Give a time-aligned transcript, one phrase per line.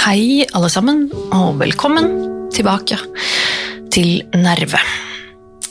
[0.00, 1.04] Hei, alle sammen,
[1.34, 2.06] og velkommen
[2.54, 2.96] tilbake
[3.92, 4.80] til Nerve.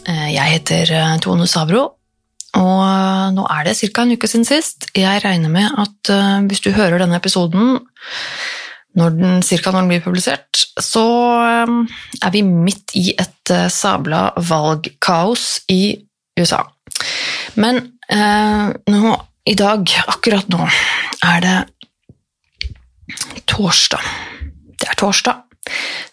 [0.08, 1.99] Eh, Jeg heter eh, Tone Sabro,
[2.58, 4.04] og eh, nå er det ca.
[4.04, 4.90] en uke siden sist.
[4.98, 7.78] Jeg regner med at eh, hvis du hører denne episoden
[8.98, 11.06] når den, cirka når den blir publisert, så
[11.46, 11.76] eh,
[12.26, 15.98] er vi midt i et sabla valgkaos i
[16.40, 16.64] USA.
[17.60, 19.14] Men eh, nå,
[19.50, 20.66] i dag, akkurat nå,
[21.26, 21.58] er det
[23.50, 24.10] torsdag.
[24.80, 25.46] Det er torsdag.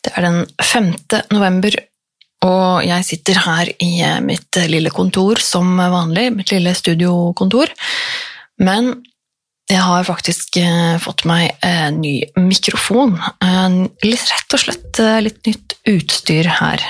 [0.05, 0.93] Det er den 5.
[1.33, 1.77] november,
[2.47, 7.73] og jeg sitter her i eh, mitt lille kontor som vanlig, mitt lille studiokontor.
[8.63, 8.95] Men
[9.67, 13.17] jeg har faktisk eh, fått meg en ny mikrofon.
[14.05, 16.85] Litt, rett og slett eh, litt nytt utstyr her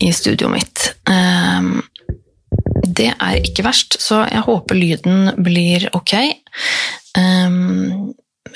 [0.00, 0.86] i studioet mitt.
[1.12, 1.68] Eh,
[2.88, 6.14] det er ikke verst, så jeg håper lyden blir ok.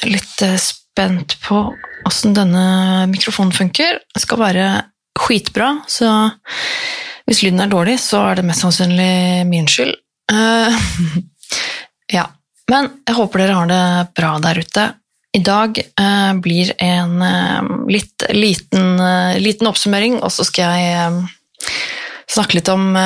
[0.08, 1.66] Litt eh, spent på
[2.08, 4.00] åssen denne mikrofonen funker.
[4.16, 4.70] Jeg skal være
[5.22, 6.10] skitbra, så
[7.28, 9.94] hvis lyden er dårlig, så er det mest sannsynlig min skyld.
[10.32, 10.82] Eh,
[12.18, 12.26] ja.
[12.70, 13.84] Men jeg håper dere har det
[14.16, 14.84] bra der ute.
[15.32, 19.02] I dag eh, blir en eh, litt liten,
[19.42, 21.72] liten oppsummering, og så skal jeg
[22.32, 22.96] snakke litt om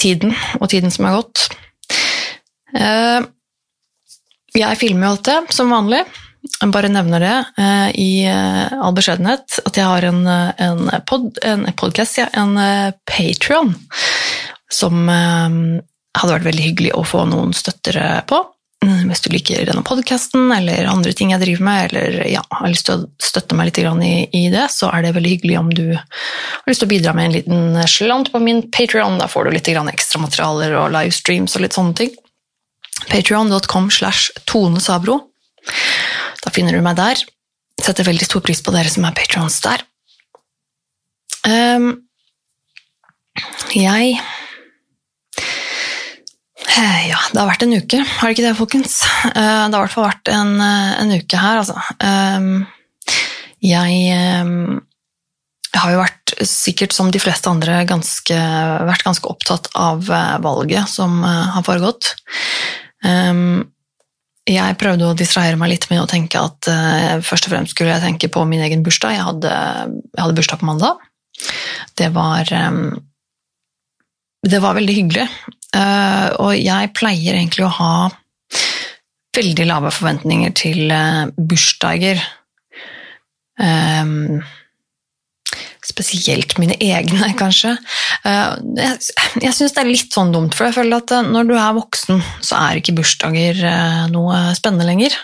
[0.00, 1.42] tiden og tiden som har gått.
[4.54, 6.00] Jeg filmer jo alt det, som vanlig.
[6.44, 10.90] Jeg bare nevner det eh, i eh, all beskjedenhet, at jeg har en, eh, en,
[11.08, 13.72] pod, en podcast, ja, en Patrion, Patreon,
[14.72, 15.56] som eh,
[16.20, 18.42] hadde vært veldig hyggelig å få noen støttere på.
[18.84, 22.68] Mm, Hvis du liker denne podcasten eller andre ting jeg driver med, eller ja, har
[22.68, 25.70] lyst til å støtte meg litt i, i det, så er det veldig hyggelig om
[25.72, 29.16] du har lyst til å bidra med en liten slant på min Patreon.
[29.22, 32.12] Da får du litt ekstra materialer og livestreams og litt sånne ting.
[33.08, 35.22] Patreon.com slash tonesabro.
[36.44, 37.20] Da finner du meg der.
[37.80, 39.84] Setter veldig stor pris på dere som er patrons der.
[41.44, 41.90] Um,
[43.74, 44.18] jeg
[46.74, 48.94] Eh, Ja, det har vært en uke, har det ikke det, folkens?
[49.30, 51.76] Eh, Det har i hvert fall vært en, eh, en uke her, altså.
[52.00, 52.66] Jeg,
[53.64, 54.80] Jeg ehm,
[55.74, 58.34] har jo vært, sikkert som de fleste andre, ganske,
[58.88, 60.04] vært ganske opptatt av
[60.42, 62.14] valget som har foregått.
[64.44, 67.94] Jeg prøvde å distrahere meg litt med å tenke at uh, først og fremst skulle
[67.94, 69.16] jeg tenke på min egen bursdag.
[69.16, 69.52] Jeg hadde,
[70.12, 71.00] jeg hadde bursdag på mandag.
[71.96, 72.92] Det var, um,
[74.44, 75.26] det var veldig hyggelig.
[75.74, 77.94] Uh, og jeg pleier egentlig å ha
[79.34, 82.20] veldig lave forventninger til uh, bursdager.
[83.62, 84.42] Ehm,
[85.94, 87.76] spesielt mine egne, kanskje.
[88.26, 88.98] Eh, jeg
[89.44, 91.78] jeg syns det er litt sånn dumt, for jeg føler at eh, når du er
[91.78, 95.16] voksen, så er ikke bursdager eh, noe spennende lenger.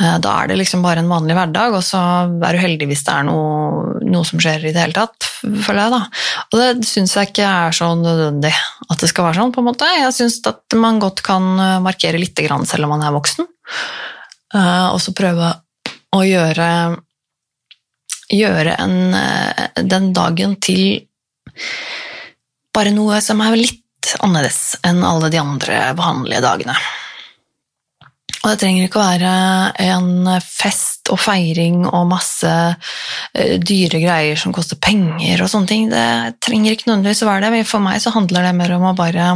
[0.00, 1.98] Da er det liksom bare en vanlig hverdag, og så
[2.30, 5.80] er du heldig hvis det er noe, noe som skjer i det hele tatt, føler
[5.82, 5.98] jeg da.
[6.46, 9.68] Og det syns jeg ikke er så nødvendig at det skal være sånn, på en
[9.68, 9.90] måte.
[9.98, 11.50] Jeg syns at man godt kan
[11.84, 13.50] markere litt grann selv om man er voksen,
[14.54, 15.52] og så prøve
[16.16, 16.70] å gjøre
[18.30, 21.02] gjøre en, eh, den dagen til
[22.74, 26.76] bare noe som er litt annerledes enn alle de andre vanlige dagene.
[28.40, 29.32] Og det trenger ikke å være
[29.84, 32.52] en fest og feiring og masse
[33.34, 35.90] eh, dyre greier som koster penger og sånne ting.
[35.92, 38.88] Det trenger ikke nødvendigvis å være det, men for meg så handler det mer om
[38.88, 39.34] å bare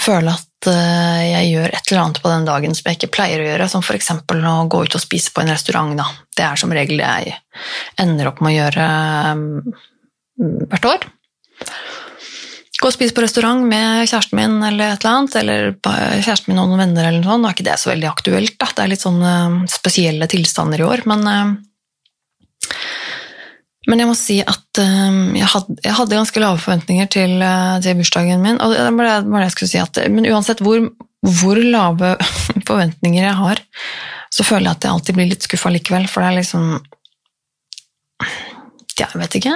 [0.00, 3.42] føle at eh, jeg gjør et eller annet på den dagen som jeg ikke pleier
[3.42, 5.92] å gjøre, som eksempel å gå ut og spise på en restaurant.
[5.98, 6.06] Da.
[6.36, 7.36] Det er som regel det jeg
[8.00, 8.86] ender opp med å gjøre
[9.36, 9.74] mm,
[10.72, 11.06] hvert år.
[12.74, 15.68] Gå og spise på restaurant med kjæresten min eller et eller annet, eller
[16.24, 17.38] kjæresten min og noen venner eller noe.
[17.38, 18.68] Nå er ikke det så veldig aktuelt, da.
[18.72, 21.54] Det er litt sånn eh, spesielle tilstander i år, men eh,
[23.90, 27.74] men jeg må si at um, jeg, hadde, jeg hadde ganske lave forventninger til, eh,
[27.84, 28.60] til bursdagen min.
[28.62, 30.86] Og det var det, var jeg skulle si at, men uansett hvor,
[31.40, 32.14] hvor lave
[32.70, 33.62] forventninger jeg har,
[34.32, 36.08] så føler jeg at jeg alltid blir litt skuffa likevel.
[36.10, 36.74] For det er liksom
[38.94, 39.54] jeg vet ikke.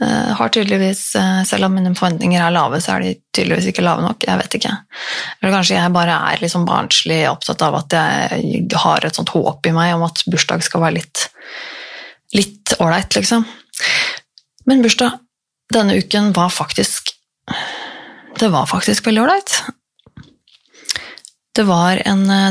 [0.00, 3.84] Jeg har tydeligvis, eh, Selv om mine forventninger er lave, så er de tydeligvis ikke
[3.84, 4.24] lave nok.
[4.26, 4.72] Jeg vet ikke.
[5.38, 9.68] Eller kanskje jeg bare er liksom barnslig opptatt av at jeg har et sånt håp
[9.68, 11.28] i meg om at bursdag skal være litt
[12.36, 13.44] litt ålreit, liksom.
[14.70, 15.18] Men bursdag
[15.74, 17.10] denne uken var faktisk
[18.38, 19.62] Det var faktisk veldig ålreit.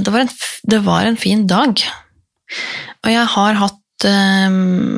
[0.04, 0.28] det det,
[0.64, 1.80] det var en fin dag.
[3.06, 4.50] Og jeg har hatt uh,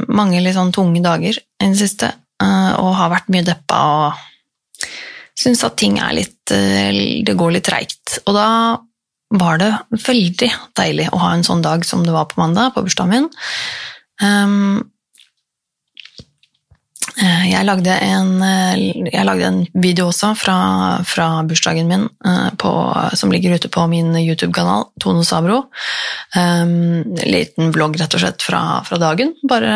[0.09, 2.09] mange litt sånn tunge dager i det siste,
[2.43, 4.87] uh, og har vært mye deppa og
[5.37, 6.91] syns at ting er litt uh,
[7.23, 8.17] Det går litt treigt.
[8.25, 8.49] Og da
[9.37, 9.71] var det
[10.09, 13.29] veldig deilig å ha en sånn dag som det var på mandag, på bursdagen min.
[14.19, 14.90] Um,
[17.21, 18.79] jeg lagde, en, eh,
[19.11, 20.55] jeg lagde en, video også fra,
[21.05, 25.59] fra bursdagen min eh, på, som ligger ute på min YouTube-kanal, Tone Sabro.
[26.35, 29.29] Um, liten vlogg rett og slett fra, fra dagen.
[29.49, 29.71] Bare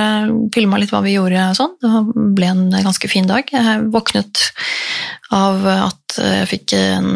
[0.55, 1.73] filma litt hva vi gjorde og sånn.
[1.81, 1.89] Det
[2.37, 3.43] ble en ganske fin dag.
[3.51, 4.35] Jeg våknet
[5.35, 7.09] av at jeg fikk en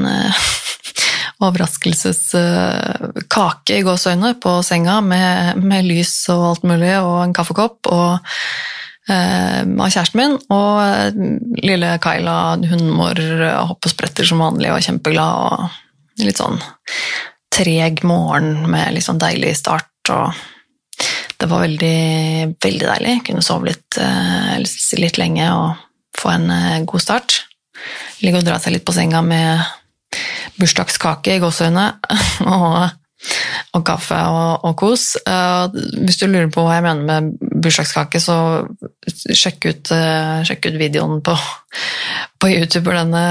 [1.45, 7.79] overraskelseskake i gåseøyne på senga med, med lys og alt mulig, og en kaffekopp.
[7.89, 8.78] og Eh,
[9.13, 10.37] av kjæresten min.
[10.53, 11.19] Og eh,
[11.63, 12.37] lille Kyla
[12.69, 15.69] hun må hoppe og spretter som vanlig og er kjempeglad.
[16.19, 16.59] Og litt sånn
[17.53, 19.91] treg morgen med litt sånn deilig start.
[20.13, 20.33] og
[21.39, 23.17] det var veldig, veldig deilig.
[23.29, 24.57] Kunne sove litt, eh,
[24.99, 25.85] litt lenge og
[26.19, 27.43] få en god start.
[28.19, 29.63] Ligge og dra seg litt på senga med
[30.59, 31.85] bursdagskake i gåseøyne
[32.57, 32.89] og
[33.75, 35.11] og kaffe og, og kos.
[35.27, 35.67] Uh,
[36.05, 38.37] hvis du lurer på hva jeg mener med bursdagskake, så
[39.11, 41.35] sjekk ut, uh, sjekk ut videoen på,
[42.39, 42.93] på YouTube.
[42.95, 43.23] Denne,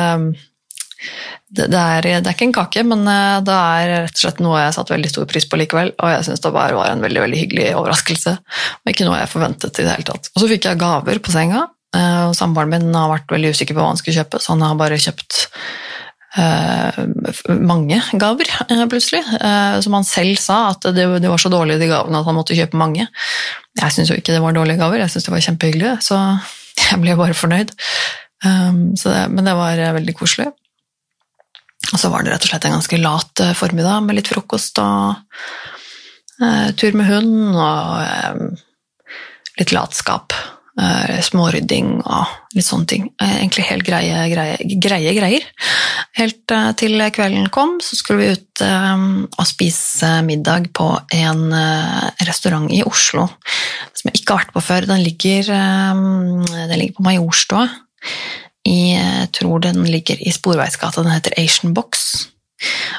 [1.48, 4.42] det, det, er, det, er, ikke en kake, men uh, det er rett og slett
[4.44, 5.94] noe jeg satte veldig stor pris på likevel.
[5.96, 8.36] Og jeg syns det bare var en veldig, veldig hyggelig overraskelse.
[8.82, 10.32] Og ikke noe jeg forventet i det hele tatt.
[10.34, 11.66] Og så fikk jeg gaver på senga.
[12.28, 14.80] og Samboeren min har vært veldig usikker på hva han skulle kjøpe, så han har
[14.80, 15.87] bare kjøpt Eh,
[16.36, 19.24] mange gaver, eh, plutselig.
[19.40, 22.56] Eh, som han selv sa, at det, var så dårlige de gavene at han måtte
[22.56, 23.08] kjøpe mange.
[23.78, 26.20] Jeg syns jo ikke det var dårlige gaver, jeg syns det var kjempehyggelig, så
[26.90, 27.72] jeg ble bare fornøyd.
[28.38, 30.52] Det, men det var veldig koselig.
[31.88, 35.16] Og så var det rett og slett en ganske lat formiddag med litt frokost og
[36.78, 38.52] tur med hund og
[39.58, 40.36] litt latskap.
[40.78, 43.06] Uh, smårydding og litt sånne ting.
[43.18, 45.46] Uh, egentlig helt greie, greie, greie greier.
[46.14, 51.42] Helt uh, til kvelden kom, så skulle vi ut og spise middag på en
[52.26, 53.28] restaurant i Oslo
[53.94, 54.88] som jeg ikke har vært på før.
[54.90, 57.68] Den ligger, den ligger på Majorstua.
[58.66, 61.04] Jeg tror den ligger i Sporveisgata.
[61.06, 62.26] Den heter Asian Box.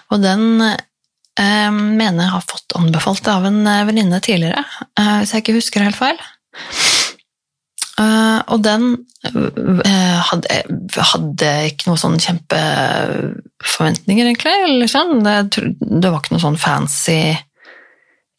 [0.07, 4.63] Og den mener jeg har fått anbefalt av en venninne tidligere,
[4.95, 6.23] hvis jeg ikke husker helt feil.
[8.00, 8.94] Uh, og den
[9.28, 10.62] uh, hadde,
[10.96, 14.56] hadde, ikke noen sånn kjempeforventninger, egentlig.
[14.69, 15.19] Eller sånn.
[15.25, 15.36] det,
[15.81, 17.36] det, var ikke noe sånn fancy,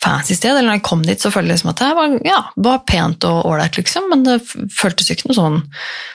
[0.01, 0.55] fancy sted.
[0.55, 3.21] Eller når jeg kom dit, så følte jeg liksom at det var, ja, var pent
[3.29, 4.09] og ålreit, liksom.
[4.15, 5.61] Men det føltes ikke noe sånn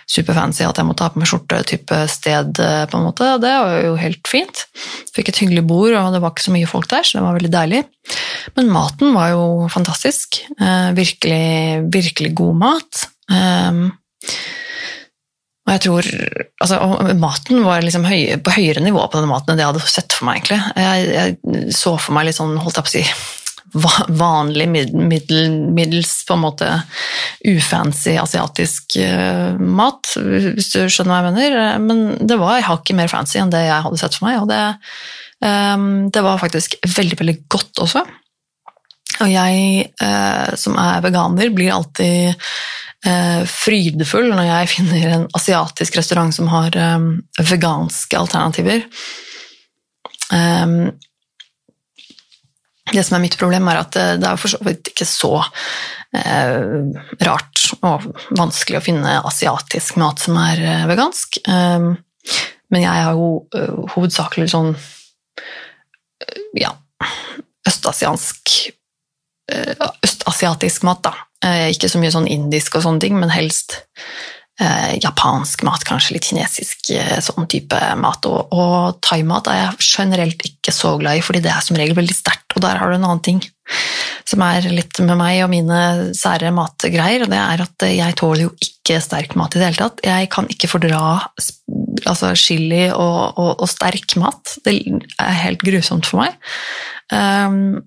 [0.10, 2.58] superfancy at jeg måtte ha på meg skjorte-type sted.
[2.58, 3.38] Eh, på en måte.
[3.46, 4.66] Det var jo helt fint.
[5.14, 7.38] Fikk et hyggelig bord, og det var ikke så mye folk der, så det var
[7.38, 7.86] veldig deilig.
[8.58, 9.44] Men maten var jo
[9.74, 10.42] fantastisk.
[10.58, 13.10] Uh, virkelig, virkelig god mat.
[13.31, 13.88] Um,
[15.66, 16.07] og jeg tror
[16.62, 19.72] altså, og Maten var liksom høy, på høyere nivå på denne maten enn det jeg
[19.74, 20.44] hadde sett for meg.
[20.44, 20.60] egentlig.
[20.77, 23.06] Jeg, jeg så for meg litt sånn, holdt jeg på å si,
[23.75, 26.69] vanlig, middel, middels på en måte
[27.50, 31.57] ufancy asiatisk uh, mat, hvis du skjønner hva jeg mener.
[31.83, 34.62] Men det var hakket mer fancy enn det jeg hadde sett for meg, og det,
[35.42, 38.06] um, det var faktisk veldig, veldig godt også.
[39.24, 42.48] Og jeg uh, som er veganer, blir alltid
[43.50, 47.10] frydefull når jeg finner en asiatisk restaurant som har eh,
[47.52, 48.86] veganske alternativer.
[50.34, 50.94] Um,
[52.94, 55.34] det som er mitt problem, er at det, det er for så vidt ikke så
[56.18, 56.66] eh,
[57.26, 58.08] rart og
[58.38, 61.42] vanskelig å finne asiatisk mat som er eh, vegansk.
[61.50, 61.96] Um,
[62.74, 63.46] men jeg har jo
[63.94, 64.72] hovedsakelig sånn
[66.58, 66.72] ja,
[67.70, 68.56] østasiansk
[69.46, 71.12] Østasiatisk mat, da.
[71.46, 73.78] Eh, ikke så mye sånn indisk og sånne ting, men helst
[74.62, 78.25] eh, japansk mat, kanskje litt kinesisk eh, sånn type mat.
[78.30, 81.98] Og, og thaimat er jeg generelt ikke så glad i, fordi det er som regel
[81.98, 82.56] veldig sterkt.
[82.56, 83.44] Og der har du en annen ting
[84.25, 85.80] som er litt med meg og mine
[86.18, 89.82] sære matgreier, og det er at jeg tåler jo ikke sterk mat i det hele
[89.82, 90.06] tatt.
[90.06, 91.02] Jeg kan ikke fordra
[92.06, 94.58] altså chili og, og, og sterk mat.
[94.66, 94.78] Det
[95.22, 96.38] er helt grusomt for meg.
[97.14, 97.84] Um,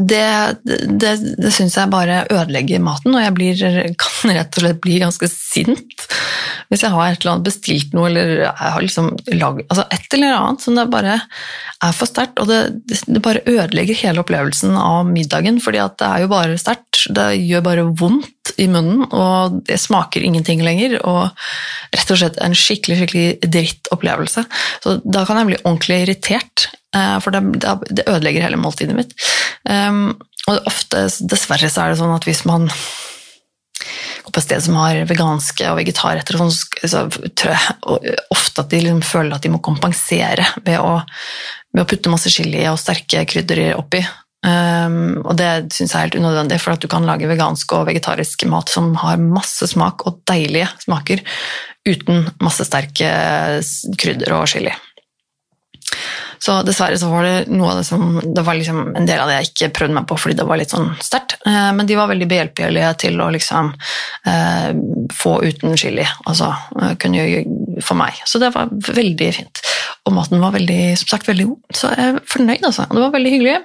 [0.00, 0.26] det,
[0.64, 3.64] det, det syns jeg bare ødelegger maten, og jeg blir,
[4.00, 6.06] kan rett og slett bli ganske sint
[6.70, 10.16] hvis jeg har et eller annet bestilt noe, eller jeg har liksom lag, altså et
[10.16, 14.76] eller annet som det bare er for sterkt, og det, det, bare ødelegger hele opplevelsen
[14.78, 17.06] av middagen, fordi det er jo bare sterkt.
[17.10, 20.98] Det gjør bare vondt i munnen, og det smaker ingenting lenger.
[21.02, 21.30] Og
[21.96, 24.44] rett og slett en skikkelig skikkelig dritt opplevelse.
[24.84, 27.42] Så da kan jeg bli ordentlig irritert, eh, for det,
[27.90, 29.14] det ødelegger hele måltidet mitt.
[29.68, 32.70] Um, og ofte, dessverre, så er det sånn at hvis man
[34.30, 38.72] på et sted som har veganske og vegetarretter, og sånn, så tror jeg ofte at
[38.72, 40.98] de liksom føler at de må kompensere ved å,
[41.74, 44.02] ved å putte masse chili og sterke krydderier oppi.
[44.40, 47.88] Um, og det syns jeg er helt unødvendig, for at du kan lage vegansk og
[47.90, 51.20] vegetarisk mat som har masse smak og deilige smaker
[51.88, 53.10] uten masse sterke
[54.00, 54.72] krydder og chili.
[56.40, 59.28] Så dessverre så var det noe av det som Det var liksom en del av
[59.28, 61.36] det jeg ikke prøvde meg på fordi det var litt sånn sterkt.
[61.44, 63.72] Eh, men de var veldig behjelpelige til å liksom
[64.30, 64.70] eh,
[65.16, 66.06] få uten chili.
[66.24, 68.22] Altså eh, kunne gjøre for meg.
[68.28, 69.62] Så det var veldig fint.
[70.08, 71.60] Og maten var veldig, som sagt, veldig god.
[71.76, 72.88] Så jeg er fornøyd, altså.
[72.88, 73.58] Det var veldig hyggelig.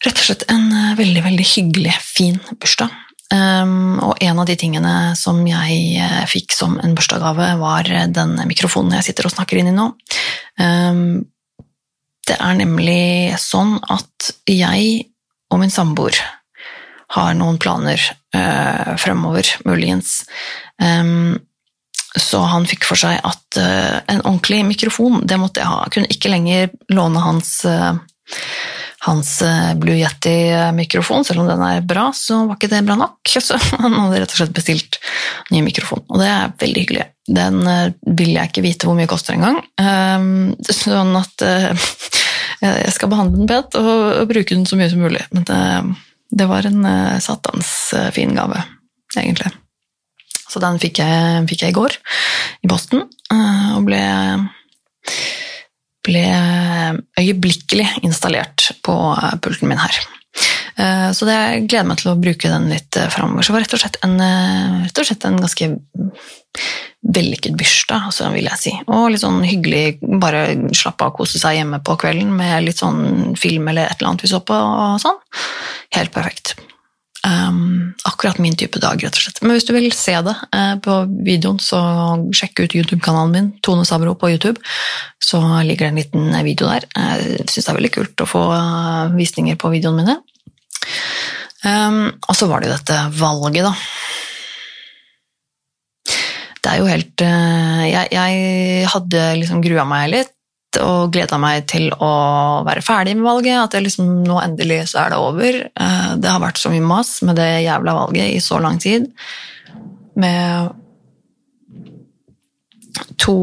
[0.00, 2.96] Rett og slett en veldig, veldig hyggelig, fin bursdag.
[3.30, 8.34] Um, og en av de tingene som jeg uh, fikk som en bursdagsgave, var den
[8.50, 9.86] mikrofonen jeg sitter og snakker inn i nå.
[10.58, 11.04] Um,
[12.26, 15.06] det er nemlig sånn at jeg
[15.50, 16.18] og min samboer
[17.14, 18.02] har noen planer
[18.36, 20.24] uh, fremover, muligens.
[20.82, 21.38] Um,
[22.18, 25.84] så han fikk for seg at uh, en ordentlig mikrofon, det måtte jeg ha.
[25.86, 27.56] Jeg kunne ikke lenger låne hans
[29.00, 31.24] hans eh, Blue Yeti-mikrofon.
[31.24, 33.32] Selv om den er bra, så var ikke det bra nok.
[33.46, 35.00] Så han hadde rett og slett bestilt
[35.54, 37.06] ny mikrofon, og det er veldig hyggelig.
[37.30, 37.86] Den eh,
[38.18, 41.88] vil jeg ikke vite hvor mye koster engang, ehm, sånn at eh,
[42.66, 45.24] jeg skal behandle den pent og, bruke den så mye som mulig.
[45.32, 45.62] Men det,
[46.42, 46.84] det var en
[47.24, 47.72] satans
[48.14, 48.60] fin gave,
[49.16, 49.48] egentlig.
[50.50, 51.94] Så den fikk jeg, fikk jeg i går
[52.66, 54.02] i Boston, og ble
[56.10, 56.26] ble
[57.20, 58.96] øyeblikkelig installert på
[59.40, 60.02] pulten min her.
[60.80, 63.44] Eh, så det jeg gleder meg til å bruke den litt eh, framover.
[63.44, 65.68] Så det var rett og slett en, eh, og slett en ganske
[67.00, 68.72] vellykket bursdag, altså, vil jeg si.
[68.92, 70.44] Og litt sånn hyggelig, bare
[70.76, 74.12] slappe av og kose seg hjemme på kvelden med litt sånn film eller et eller
[74.12, 75.20] annet vi så på og sånn.
[75.96, 76.56] Helt perfekt.
[77.20, 79.42] Um, akkurat min type dag, rett og slett.
[79.44, 80.94] Men hvis du vil se det uh, på
[81.26, 81.80] videoen, så
[82.32, 84.56] sjekk ut YouTube-kanalen min, Tone Sabro på YouTube.
[85.20, 86.88] Så ligger det en liten video der.
[86.96, 90.16] Jeg syns det er veldig kult å få uh, visninger på videoene mine.
[91.60, 93.74] Um, og så var det jo dette valget, da.
[96.60, 100.36] Det er jo helt uh, jeg, jeg, hadde liksom grua meg litt
[100.78, 102.10] og gleda meg til å
[102.66, 103.56] være ferdig med valget.
[103.64, 105.58] At liksom, nå endelig så er det over.
[105.66, 109.08] Eh, det har vært så mye mas med det jævla valget i så lang tid.
[110.20, 110.70] Med
[113.20, 113.36] to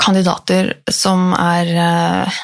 [0.00, 2.40] kandidater som er uh,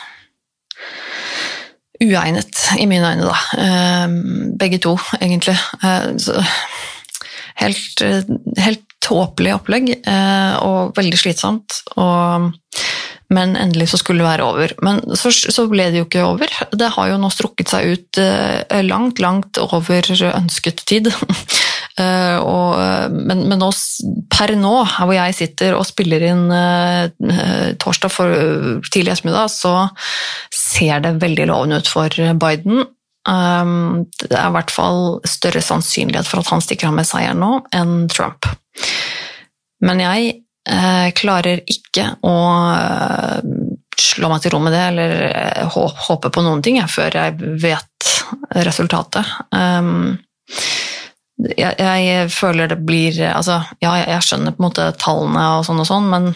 [2.01, 3.37] uegnet, i mine øyne, da.
[3.59, 5.57] Uh, begge to, egentlig.
[5.85, 6.55] Uh,
[7.61, 8.05] helt,
[8.59, 9.91] helt tåpelig opplegg
[10.65, 11.81] og veldig slitsomt.
[12.01, 12.53] Og
[13.31, 14.73] men endelig så skulle det være over.
[14.83, 16.51] Men så, så, ble det jo ikke over.
[16.75, 21.13] Det har jo nå strukket seg ut eh, langt, langt over ønsket tid.
[21.95, 22.81] Uh, og,
[23.15, 23.71] men, men nå,
[24.35, 27.07] per nå, her hvor jeg sitter og spiller inn uh,
[27.79, 28.35] torsdag for,
[28.91, 29.77] tidlig ettermiddag, så
[30.51, 32.83] ser det veldig lovende ut for Biden.
[33.29, 37.43] Um, det er i hvert fall større sannsynlighet for at han stikker av med seieren
[37.45, 38.49] nå, enn Trump.
[39.87, 40.50] Men jeg Eh,
[41.17, 42.35] klarer ikke å
[42.75, 43.41] eh,
[44.01, 47.55] slå meg til ro med det eller eh, håpe på noen ting jeg, før jeg
[47.63, 48.11] vet
[48.67, 49.27] resultatet.
[51.41, 55.81] Jeg, jeg, føler det blir Altså, ja, jeg skjønner på en måte tallene og sånn
[55.81, 56.33] og sånn, men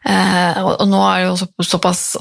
[0.00, 2.14] og nå er det jo såpass,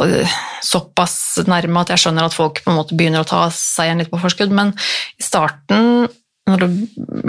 [0.67, 1.13] såpass
[1.47, 4.19] nærme at jeg skjønner at folk på en måte begynner å ta seieren litt på
[4.19, 4.73] forskudd, men
[5.15, 6.09] i starten
[6.49, 6.69] når det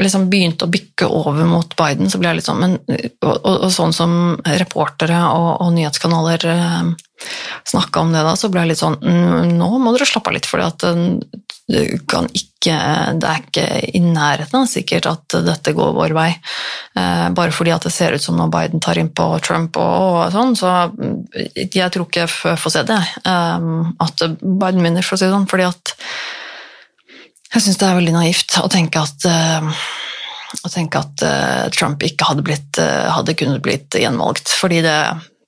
[0.01, 3.55] liksom begynte å bykke over mot Biden, så ble jeg litt sånn men, og, og,
[3.55, 4.13] og, sånn som
[4.45, 6.91] reportere og, og nyhetskanaler eh,
[7.71, 8.99] snakka om det da, så ble jeg litt sånn
[9.61, 10.91] Nå må dere slappe av litt, for det,
[13.21, 16.31] det er ikke i nærheten sikkert at dette går vår vei.
[16.99, 20.01] Eh, bare fordi at det ser ut som når Biden tar inn på Trump og,
[20.25, 20.75] og sånn, så
[21.61, 23.71] jeg tror ikke jeg får se det, eh,
[24.07, 25.51] at Biden vinner, for å si det sånn.
[25.51, 25.97] fordi at
[27.51, 29.83] jeg syns det er veldig naivt å tenke at, uh,
[30.63, 34.99] å tenke at uh, Trump ikke hadde, blitt, uh, hadde, kunnet blitt gjenvalgt, fordi det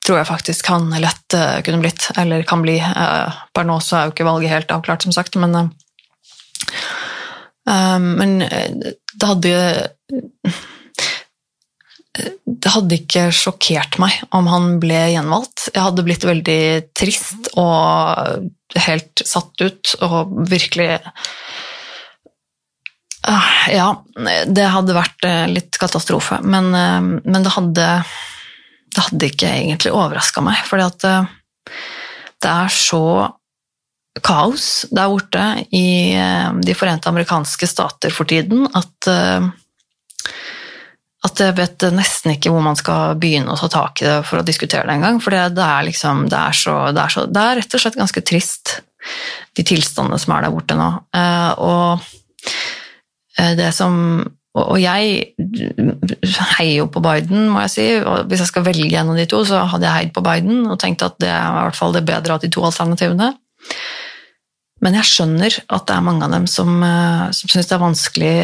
[0.02, 2.74] tror jeg faktisk han lett kunne blitt, eller kan bli.
[3.54, 5.70] Per nå så er jo ikke valget helt avklart, som sagt, men
[7.62, 9.52] Men det hadde
[12.42, 15.68] det hadde ikke sjokkert meg om han ble gjenvalgt.
[15.70, 16.64] Jeg hadde blitt veldig
[16.98, 18.50] trist og
[18.88, 20.98] helt satt ut og virkelig
[23.22, 24.02] Ja,
[24.50, 27.86] det hadde vært eh, litt katastrofe, men, eh, men det hadde
[28.92, 31.30] det hadde ikke egentlig overraska meg, fordi at eh,
[32.42, 33.04] det er så
[34.22, 36.12] kaos der borte i
[36.60, 39.08] De forente amerikanske stater for tiden at
[41.22, 44.42] at jeg vet nesten ikke hvor man skal begynne å ta tak i det for
[44.42, 45.20] å diskutere det engang.
[45.22, 47.98] For det, er liksom, det er, så, det, er så, det er rett og slett
[48.02, 48.74] ganske trist,
[49.56, 50.90] de tilstandene som er der borte nå.
[51.62, 52.02] Og
[53.38, 53.94] det som
[54.52, 55.32] og jeg
[56.58, 57.84] heier jo på Biden, må jeg si.
[58.04, 60.66] og Hvis jeg skal velge en av de to, så hadde jeg heid på Biden
[60.68, 63.30] og tenkt at det er i hvert fall det bedre av de to alternativene.
[64.84, 67.86] Men jeg skjønner at det er mange av dem som, eh, som syns det er
[67.86, 68.34] vanskelig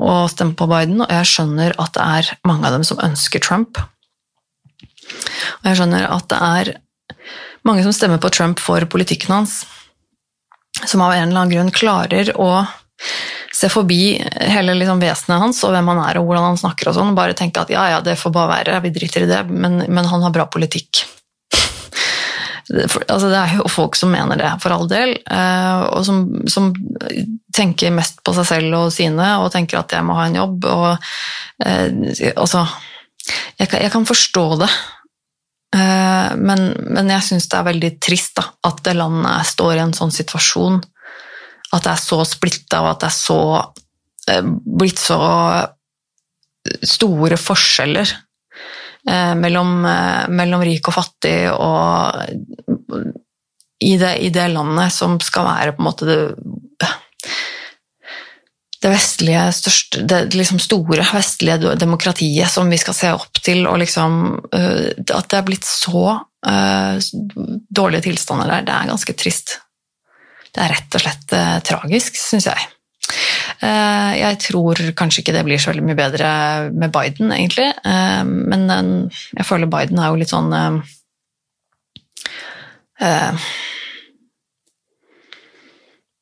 [0.00, 3.42] å stemme på Biden, og jeg skjønner at det er mange av dem som ønsker
[3.44, 3.82] Trump.
[5.04, 6.72] Og jeg skjønner at det er
[7.68, 9.64] mange som stemmer på Trump for politikken hans,
[10.88, 12.64] som av en eller annen grunn klarer å
[13.64, 14.18] se forbi
[14.52, 17.36] hele liksom vesenet hans og hvem han er og hvordan han snakker og sånn, bare
[17.38, 20.24] tenke at ja, ja, det får bare være, vi driter i det, men, men han
[20.24, 21.06] har bra politikk.
[22.72, 26.72] Altså, det er jo folk som mener det, for all del, eh, og som, som,
[27.54, 30.64] tenker mest på seg selv og sine og tenker at jeg må ha en jobb.
[30.66, 31.10] Og,
[31.62, 32.64] eh, altså
[33.60, 34.70] jeg kan, jeg kan, forstå det,
[35.76, 39.84] eh, men, men jeg syns det er veldig trist da, at det landet står i
[39.84, 40.80] en sånn situasjon.
[41.74, 43.40] At det er så splitta, og at det er så
[44.64, 45.18] blitt så
[46.88, 48.14] store forskjeller
[49.10, 52.22] Eh, mellom, eh, mellom, rik og fattig og
[53.84, 56.88] i det, i det, landet som skal være på en måte det,
[58.80, 63.82] det vestlige største, det liksom store vestlige demokratiet som vi skal se opp til, og
[63.82, 64.16] liksom
[64.56, 66.06] eh, At det er blitt så
[66.48, 66.96] uh,
[67.68, 69.58] dårlige tilstander der, det er ganske trist.
[70.54, 72.70] Det er rett og slett uh, tragisk, syns jeg.
[73.64, 76.28] Eh, jeg tror kanskje ikke det blir så veldig mye bedre
[76.72, 77.70] med Biden, egentlig.
[77.84, 80.52] Eh, men eh, jeg føler Biden er jo litt sånn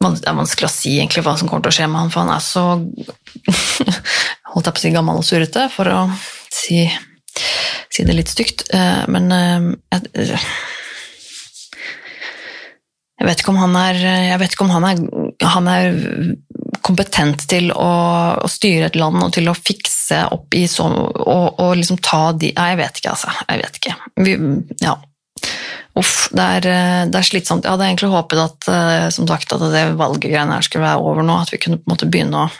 [0.02, 2.24] Det er vanskelig å si egentlig hva som kommer til å skje med han, for
[2.24, 2.64] han er så
[4.52, 6.00] holdt jeg på å si gammel og surrete, for å
[6.50, 6.82] si,
[7.92, 8.66] si det litt stygt.
[9.12, 10.40] Men jeg,
[13.22, 14.00] jeg vet ikke om han er,
[14.42, 15.00] ikke om han er,
[15.46, 15.98] han er
[16.82, 17.90] kompetent til å,
[18.42, 22.32] å, styre et land og til å fikse opp i så og, og, liksom ta
[22.34, 23.34] de Nei, jeg vet ikke, altså.
[23.46, 23.94] Jeg vet ikke.
[24.26, 24.34] Vi,
[24.82, 24.96] ja.
[26.02, 26.66] Uff, det er,
[27.12, 27.62] det er, slitsomt.
[27.62, 31.26] Jeg hadde egentlig håpet at, eh, som sagt, at det valggreiene her skulle være over
[31.26, 32.50] nå, at vi kunne på en måte begynne å,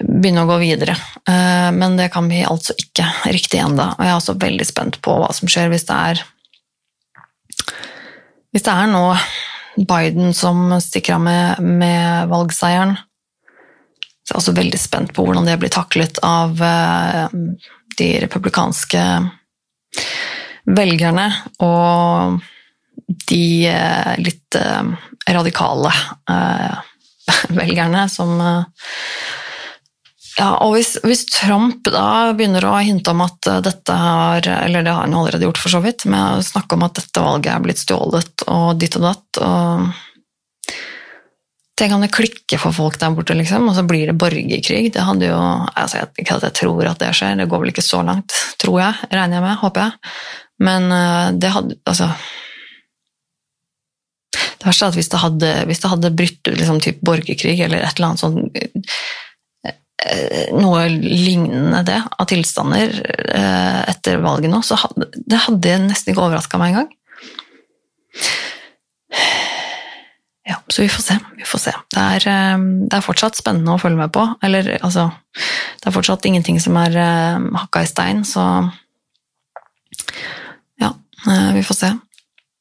[0.00, 0.96] begynne å gå videre.
[1.28, 3.90] Eh, men det kan vi altså ikke riktig ennå.
[3.92, 6.24] Og jeg er også veldig spent på hva som skjer hvis det er
[8.52, 9.04] Hvis det er nå
[9.88, 12.96] Biden som stikker av med, med valgseieren.
[14.24, 17.28] Så jeg er også veldig spent på hvordan det blir taklet av uh,
[17.98, 19.04] de republikanske
[20.68, 21.28] velgerne
[21.64, 22.42] og
[23.30, 24.90] de uh, litt uh,
[25.28, 25.92] radikale
[27.60, 28.34] velgerne som
[30.38, 34.84] ja, og hvis, hvis, Trump da begynner å hinte om at eh, dette har Eller
[34.86, 37.50] det har han allerede gjort, for så vidt, med å snakke om at dette valget
[37.54, 39.88] er blitt stjålet og ditt og datt og
[41.78, 44.88] Tenk om det klikker for folk der borte, liksom, og så blir det borgerkrig.
[44.96, 47.84] Det hadde jo altså, Ikke at jeg tror at det skjer, det går vel ikke
[47.86, 49.06] så langt, tror jeg.
[49.12, 50.16] Regner jeg med, håper jeg.
[50.66, 52.10] Men eh, det hadde Altså
[54.34, 57.86] Det verste er at hvis det hadde, hvis det hadde brutt ut liksom, borgerkrig eller
[57.86, 58.26] et eller annet
[58.58, 59.27] Eh,
[60.54, 62.92] noe lignende det av tilstander
[63.34, 66.92] eh, etter valget nå, så det hadde nesten ikke overraska meg engang.
[70.48, 71.16] Ja, så vi får se.
[71.36, 71.74] Vi får se.
[71.94, 74.24] Det er, eh, det er, fortsatt spennende å følge med på.
[74.42, 76.94] Eller altså Det er fortsatt ingenting som er
[77.54, 78.44] hakka i stein, så
[80.78, 80.92] Ja,
[81.54, 81.90] vi får se.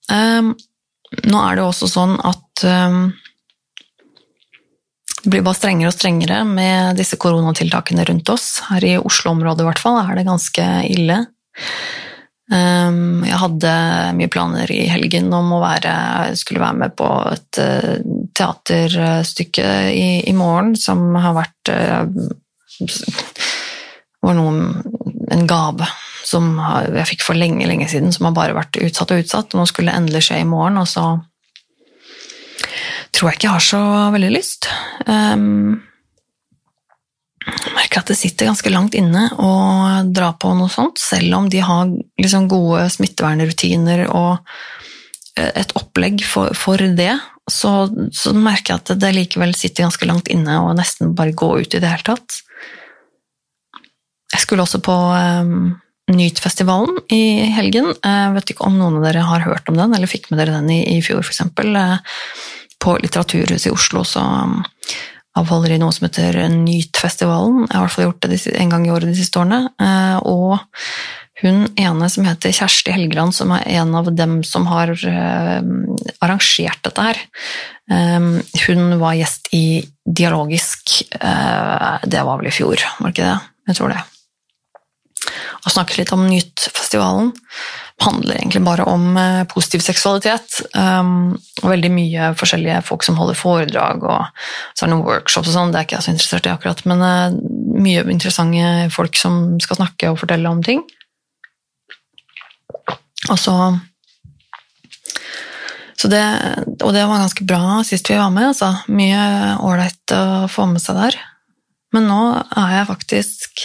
[0.09, 2.63] Nå er det jo også sånn at
[5.29, 8.49] blir bare strengere og strengere med disse koronatiltakene rundt oss.
[8.69, 11.21] Her i Oslo-området i hvert fall er det ganske ille.
[12.53, 13.71] Ehm, jeg hadde
[14.15, 15.93] mye planer i helgen om å være,
[16.39, 17.93] skulle være med på et eh,
[18.39, 22.03] teaterstykke i, i morgen som har vært eh,
[24.23, 24.69] var noe,
[25.33, 25.87] en gave
[26.27, 29.53] som jeg fikk for lenge, lenge siden, som har bare vært utsatt og utsatt.
[29.53, 31.05] og Nå skulle det endelig skje i morgen, og så
[33.15, 33.83] tror jeg ikke har så
[34.15, 34.69] veldig lyst.
[35.05, 35.83] Um,
[37.47, 39.51] jeg merker at det sitter ganske langt inne å
[40.11, 41.87] dra på noe sånt, selv om de har
[42.19, 44.41] liksom gode smittevernrutiner og
[45.39, 47.13] eh, et opplegg for, for det,
[47.47, 51.53] så, så, merker jeg at det likevel sitter ganske langt inne og nesten bare gå
[51.61, 52.41] ut i det hele tatt.
[54.33, 55.77] Jeg skulle også på um,
[56.11, 57.89] Nytfestivalen i helgen.
[57.99, 60.59] Jeg vet ikke om noen av dere har hørt om den, eller fikk med dere
[60.59, 61.41] den i, i fjor, f.eks.
[62.83, 64.59] På Litteraturhuset i Oslo så um,
[65.37, 67.65] avholder de noe som heter Nytfestivalen.
[67.67, 69.59] Jeg har i hvert fall gjort det en gang i året de siste årene.
[69.81, 70.57] Eh, og
[71.43, 75.59] hun ene som heter Kjersti Helgeland, som er en av dem som har uh,
[76.25, 77.19] arrangert dette her,
[77.93, 83.37] um, hun var gjest i Dialogisk Det var vel i fjor, var det ikke det?
[83.67, 83.99] Jeg tror det.
[85.67, 87.33] Og snakket litt om Nytfestivalen
[88.01, 90.59] handler egentlig bare om eh, positiv seksualitet.
[90.77, 91.33] Um,
[91.63, 94.27] og veldig mye forskjellige folk som holder foredrag, og
[94.73, 96.83] så er det noen workshops og sånn, det er ikke jeg så interessert i akkurat,
[96.89, 97.37] men uh,
[97.81, 100.85] mye interessante folk som skal snakke og fortelle om ting.
[103.31, 103.55] Og så
[105.97, 106.21] så det,
[106.85, 108.51] og det var ganske bra sist vi var med.
[108.51, 108.67] Altså.
[108.93, 111.17] Mye ålreit å få med seg der.
[111.95, 113.63] Men nå er jeg faktisk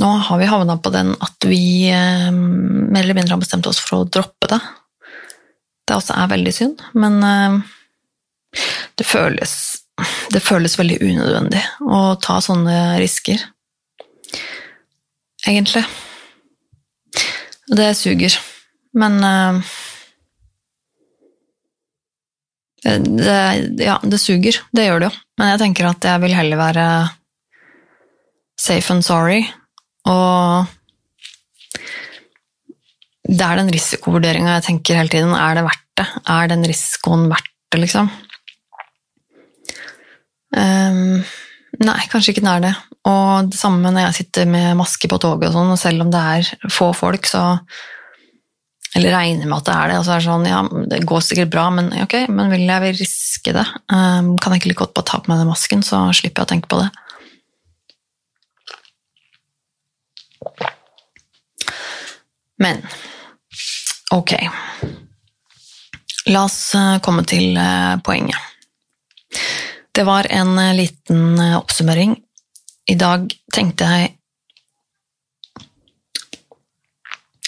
[0.00, 3.80] nå har vi havna på den at vi eh, mer eller mindre har bestemt oss
[3.82, 4.60] for å droppe det.
[5.86, 7.58] Det også er veldig synd, men eh,
[8.96, 9.54] det føles,
[10.32, 13.44] det føles veldig unødvendig å ta sånne risker.
[15.48, 15.84] Egentlig.
[17.72, 18.36] Det suger.
[18.96, 19.72] Men eh,
[22.82, 23.40] det,
[23.84, 24.62] ja, det suger.
[24.72, 25.16] Det gjør det jo.
[25.40, 26.86] Men jeg tenker at jeg vil heller være
[28.60, 29.42] safe and sorry
[30.08, 30.70] og
[33.32, 35.32] det er den risikovurderinga jeg tenker hele tiden.
[35.36, 36.08] Er det verdt det?
[36.34, 38.10] Er den risikoen verdt det, liksom?
[40.52, 41.22] Um,
[41.80, 42.74] nei, kanskje ikke den er det.
[43.08, 46.12] Og det samme når jeg sitter med maske på toget og sånn, og selv om
[46.12, 47.62] det er få folk, så
[48.92, 50.58] Eller regner med at det er det, og så er det sånn Ja,
[50.90, 53.64] det går sikkert bra, men ok, men vil jeg riske det?
[53.88, 56.50] Um, kan jeg ikke like godt bare ta på meg den masken, så slipper jeg
[56.50, 56.90] å tenke på det?
[62.62, 62.78] Men
[64.14, 64.36] ok
[66.30, 68.38] La oss eh, komme til eh, poenget.
[69.92, 72.14] Det var en eh, liten oppsummering.
[72.86, 74.12] I dag tenkte jeg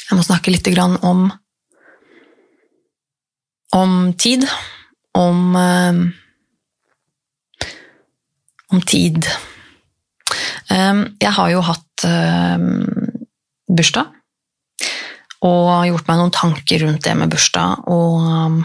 [0.05, 0.69] Jeg må snakke litt
[1.03, 1.25] om
[3.75, 4.45] om tid.
[5.15, 5.57] Om
[8.71, 9.27] om tid.
[10.71, 12.07] Jeg har jo hatt
[13.67, 14.13] bursdag
[15.45, 18.59] og gjort meg noen tanker rundt det med bursdag og um,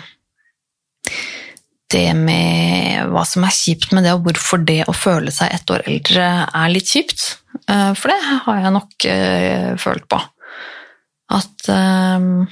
[1.89, 5.71] det med hva som er kjipt med det, og hvorfor det å føle seg ett
[5.73, 7.23] år eldre er litt kjipt.
[7.65, 10.19] Uh, for det har jeg nok uh, følt på.
[11.33, 12.45] At um,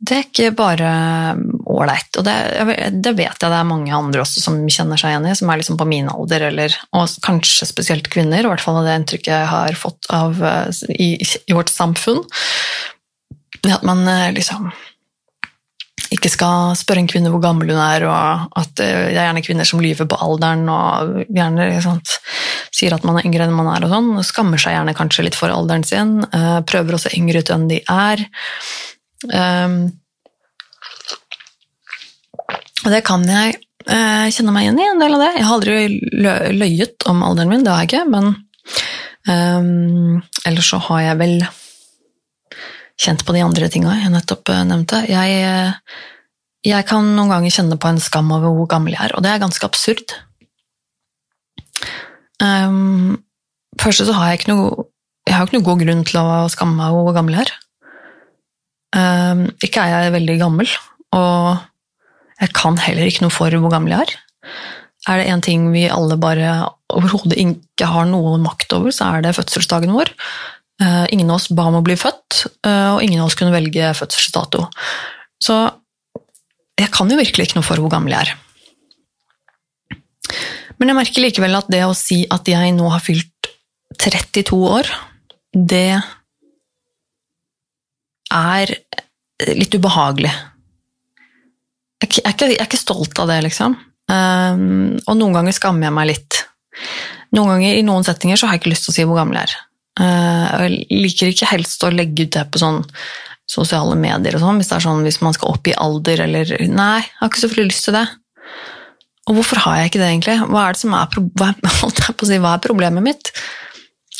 [0.00, 0.90] det er ikke bare
[1.68, 2.16] ålreit.
[2.16, 2.34] Og det,
[3.04, 5.60] det, vet jeg det er mange andre også som kjenner seg igjen i, som er
[5.60, 9.34] liksom på min alder, eller, og kanskje spesielt kvinner, i hvert fall av det inntrykket
[9.34, 10.40] jeg har fått av,
[10.96, 12.22] i, i, vårt samfunn.
[13.68, 14.70] At man eh, liksom
[16.10, 19.68] ikke skal spørre en kvinne hvor gammel hun er, og at det er gjerne kvinner
[19.68, 22.00] som lyver på alderen og gjerne liksom,
[22.74, 24.08] sier at man er yngre enn man er, og sånn.
[24.26, 26.16] Skammer seg gjerne kanskje litt for alderen sin,
[26.66, 28.24] prøver å se yngre ut enn de er.
[29.28, 29.80] Um,
[32.80, 33.58] og det kan jeg
[33.90, 35.32] uh, kjenne meg igjen i, en del av det.
[35.36, 38.30] Jeg har aldri løyet om alderen min, det har jeg ikke, men
[39.28, 41.36] um, ellers så har jeg vel
[43.00, 45.02] kjent på de andre tinga jeg nettopp uh, nevnte.
[45.10, 46.00] Jeg, uh,
[46.66, 49.34] jeg, kan noen ganger kjenne på en skam over hvor gammel jeg er, og det
[49.34, 50.16] er ganske absurd.
[52.40, 53.20] Um,
[53.80, 54.88] først så har jeg ikke noe
[55.28, 57.52] jeg har ikke noen god grunn til å skamme meg over hvor gammel jeg er.
[58.96, 60.70] Um, ikke er jeg veldig gammel,
[61.14, 61.60] og
[62.40, 64.14] jeg kan heller ikke noe for hvor gammel jeg er.
[65.08, 66.54] Er det én ting vi alle bare
[66.92, 70.12] overhodet ikke har noe makt over, så er det fødselsdagen vår.
[70.80, 73.54] Uh, ingen av oss ba om å bli født, uh, og ingen av oss kunne
[73.54, 74.64] velge fødselsdato.
[75.40, 75.56] Så
[76.80, 78.38] jeg kan jo virkelig ikke noe for hvor gammel jeg er.
[80.80, 83.50] Men jeg merker likevel at det å si at jeg nå har fylt
[84.00, 84.88] 32 år,
[85.52, 86.00] det
[88.34, 88.74] er
[89.56, 90.32] litt ubehagelig.
[92.00, 93.76] Jeg er ikke, jeg er ikke stolt av det, liksom.
[94.10, 96.38] Um, og noen ganger skammer jeg meg litt.
[97.36, 99.38] Noen ganger, I noen settinger så har jeg ikke lyst til å si hvor gammel
[99.38, 99.58] jeg er.
[100.00, 102.80] Uh, jeg liker ikke helst å legge ut det på sånn
[103.50, 106.52] sosiale medier og sånn, hvis det er sånn hvis man skal opp i alder eller
[106.70, 108.06] Nei, jeg har ikke så lyst til det.
[109.28, 110.36] Og hvorfor har jeg ikke det, egentlig?
[110.50, 111.50] Hva er, det som er, hva,
[112.30, 113.32] si, hva er problemet mitt?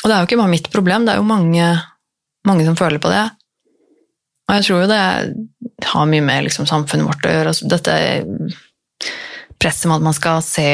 [0.00, 1.68] Og det er jo ikke bare mitt problem, det er jo mange,
[2.48, 3.24] mange som føler på det.
[4.50, 7.52] Og jeg tror jo det har mye med liksom, samfunnet vårt å gjøre.
[7.52, 7.94] Altså, dette
[9.60, 10.70] presset med at man skal se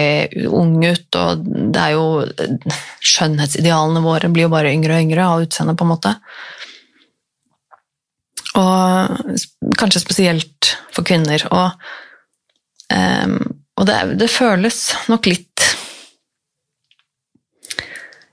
[0.49, 1.43] ung ut, og
[1.75, 2.07] det er jo
[3.07, 6.15] Skjønnhetsidealene våre blir jo bare yngre og yngre av utseendet, på en måte.
[8.57, 11.45] Og kanskje spesielt for kvinner.
[11.51, 11.89] Og,
[12.95, 13.41] um,
[13.77, 15.67] og det, det, føles nok litt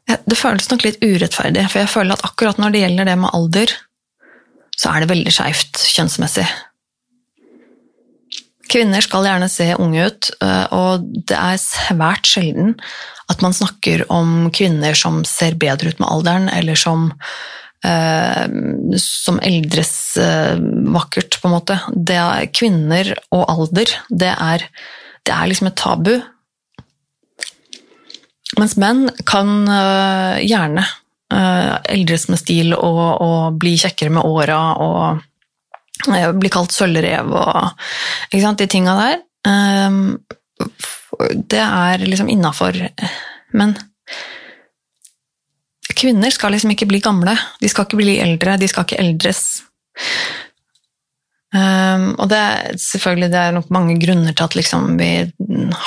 [0.07, 3.33] Det føles nok litt urettferdig, for jeg føler at akkurat når det gjelder det med
[3.35, 3.73] alder,
[4.77, 6.45] så er det veldig skeivt kjønnsmessig.
[8.73, 12.73] Kvinner skal gjerne se unge ut, eh, og det er svært sjelden
[13.31, 17.11] at man snakker om kvinner som ser bedre ut med alderen, eller som,
[17.85, 18.47] eh,
[18.99, 20.57] som eldres eh,
[20.95, 21.79] vakkert, på en måte.
[21.93, 24.67] Det er kvinner og alder, det er,
[25.23, 26.15] det er liksom et tabu.
[28.59, 30.85] Mens menn kan eh, gjerne
[31.33, 35.29] uh, eldres med stil og, og, bli kjekkere med åra og
[36.37, 37.83] bli kalt sølvrev og
[38.33, 39.19] de tinga der.
[39.47, 40.17] Um,
[41.51, 42.75] det er liksom innafor.
[43.53, 43.75] Men
[45.93, 47.35] kvinner skal liksom ikke bli gamle.
[47.61, 49.43] De skal ikke bli eldre, de skal ikke eldres.
[51.53, 55.11] Um, og det er selvfølgelig det er nok mange grunner til at liksom vi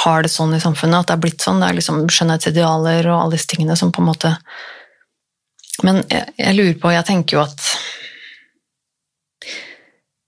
[0.04, 1.58] har det sånn i samfunnet, at det er blitt sånn.
[1.62, 4.36] Det er liksom skjønnhetsidealer og alle disse tingene som på en måte
[5.84, 7.70] Men jeg, jeg lurer på, jeg tenker jo at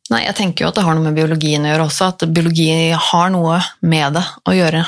[0.09, 2.71] Nei, jeg tenker jo at det har noe med biologien å gjøre også, at biologi
[2.97, 4.81] har noe med det å gjøre.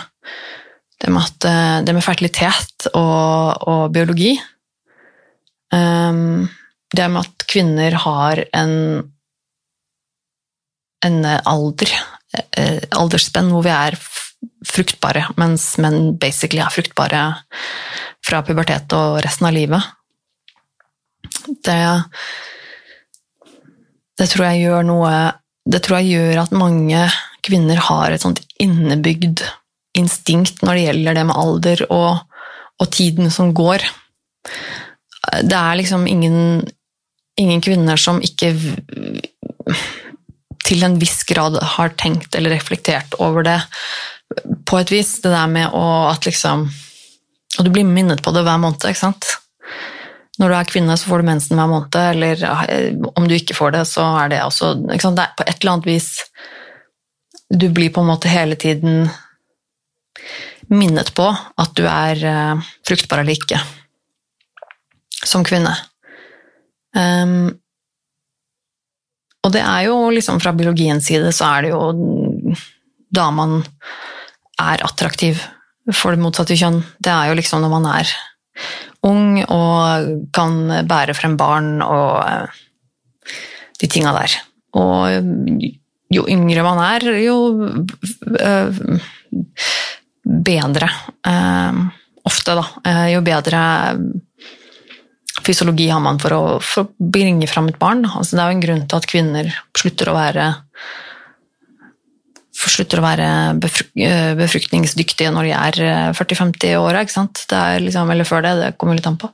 [0.97, 4.33] Det med, at, eh, det med fertilitet og, og biologi.
[5.77, 6.49] Um,
[6.97, 8.73] det med at kvinner har en,
[11.05, 11.93] en alder,
[12.57, 14.01] eh, aldersspenn hvor vi er
[14.67, 17.23] fruktbare, mens menn basically er fruktbare
[18.25, 19.97] fra pubertet og resten av livet.
[21.65, 21.81] Det
[24.21, 25.13] det tror jeg gjør noe
[25.71, 27.07] Det tror jeg gjør at mange
[27.47, 29.43] kvinner har et sånt innebygd
[29.97, 32.21] instinkt når det gjelder det med alder og,
[32.79, 33.83] og tiden som går.
[35.49, 36.61] Det er liksom ingen,
[37.41, 38.53] ingen kvinner som ikke
[40.69, 43.59] til en viss grad har tenkt eller reflektert over det
[44.69, 45.17] på et vis.
[45.25, 46.69] Det der med å at liksom
[47.59, 49.27] Og du blir minnet på det hver måned, ikke sant?
[50.41, 53.57] Når du er kvinne, så får du mensen hver måned, eller eh, om du ikke
[53.57, 56.09] får det, så er det også det er På et eller annet vis
[57.51, 59.11] Du blir på en måte hele tiden
[60.71, 63.59] minnet på at du er uh, fruktbar eller ikke
[65.27, 65.73] som kvinne.
[66.95, 67.51] Um,
[69.43, 72.55] og det er jo liksom fra biologiens side så er det jo
[73.11, 73.61] da man
[74.61, 75.41] er attraktiv
[75.97, 76.83] for det motsatte kjønn.
[77.03, 78.15] Det er jo liksom når man er
[79.07, 82.59] ung og kan bære frem barn og eh,
[83.81, 84.37] de tinga der.
[84.81, 85.71] Og
[86.11, 87.39] jo yngre man er, jo
[88.41, 88.83] eh,
[90.51, 90.93] bedre
[91.27, 91.87] eh,
[92.31, 92.99] Ofte, da.
[93.09, 93.59] Jo bedre
[95.41, 98.05] fysiologi har man for å, bringe fram et barn.
[98.05, 100.45] Altså, det er jo en grunn til at kvinner slutter å være
[102.69, 105.81] slutter å være eh, befruktningsdyktige når de er
[106.19, 107.01] 40-50 år,
[107.81, 108.55] liksom, eller før det.
[108.61, 109.31] Det kommer litt an på.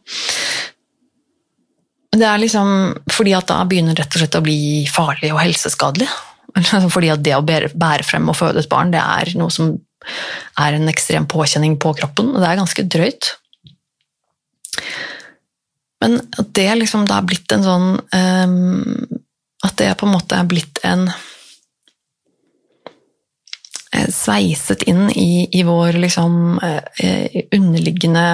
[2.16, 2.68] Det er liksom
[3.12, 6.08] fordi at da begynner rett og slett å bli farlig og helseskadelig.
[6.94, 9.74] Fordi at det å bære frem og føde et barn, det er noe som
[10.62, 13.28] er en ekstrem påkjenning på kroppen, og det er ganske drøyt.
[16.00, 19.20] Men at det liksom da er blitt en sånn um,
[19.64, 21.25] At det på en måte er blitt en Eh,
[24.16, 28.26] sveiset inn i, i vår liksom eh, underliggende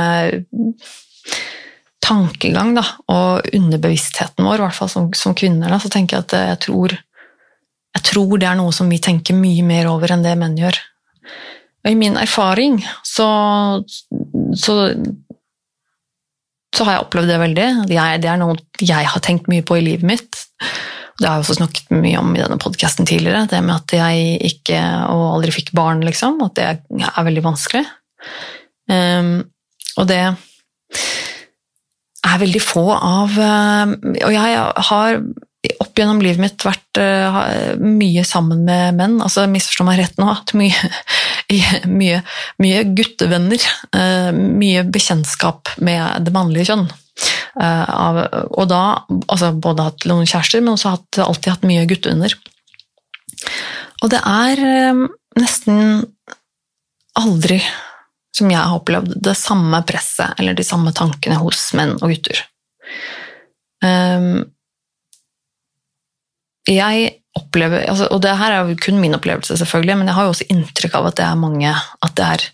[2.03, 6.27] tankegang, da, og underbevisstheten vår, i hvert fall som, som kvinner, da, så tenker jeg
[6.27, 6.97] at eh, jeg tror,
[7.97, 10.79] jeg tror det er noe som vi tenker mye mer over enn det menn gjør.
[11.83, 13.29] Og i min erfaring så,
[14.55, 14.75] så,
[16.71, 17.68] så har jeg opplevd det veldig.
[17.90, 20.45] Er, det er noe jeg har tenkt mye på i livet mitt.
[21.18, 24.38] Det har jeg også snakket mye om i denne podkasten tidligere, det med at jeg
[24.53, 24.81] ikke
[25.12, 26.40] og aldri fikk barn, liksom.
[26.46, 26.66] At det
[27.11, 27.85] er veldig vanskelig.
[28.90, 29.35] Um,
[30.01, 30.35] og det er
[32.40, 33.92] veldig få av uh,
[34.25, 35.18] Og jeg har
[35.83, 39.20] opp gjennom livet mitt vært uh, mye sammen med menn.
[39.22, 40.90] altså Misforstå meg rett nå, hatt mye,
[42.01, 42.22] mye,
[42.62, 43.62] mye guttevenner.
[43.94, 46.88] Uh, mye bekjentskap med det mannlige kjønn.
[47.53, 48.18] Uh, av,
[48.57, 48.83] og da
[49.29, 52.37] altså både hatt noen kjærester, men også hatt, alltid hatt mye guttevenner.
[54.03, 55.05] Og det er um,
[55.38, 56.07] nesten
[57.20, 57.61] aldri,
[58.33, 62.40] som jeg har opplevd, det samme presset eller de samme tankene hos menn og gutter.
[63.85, 64.46] Um,
[66.68, 70.27] jeg opplever, altså, og det her er jo kun min opplevelse, selvfølgelig, men jeg har
[70.27, 71.72] jo også inntrykk av at det er mange,
[72.07, 72.44] at det er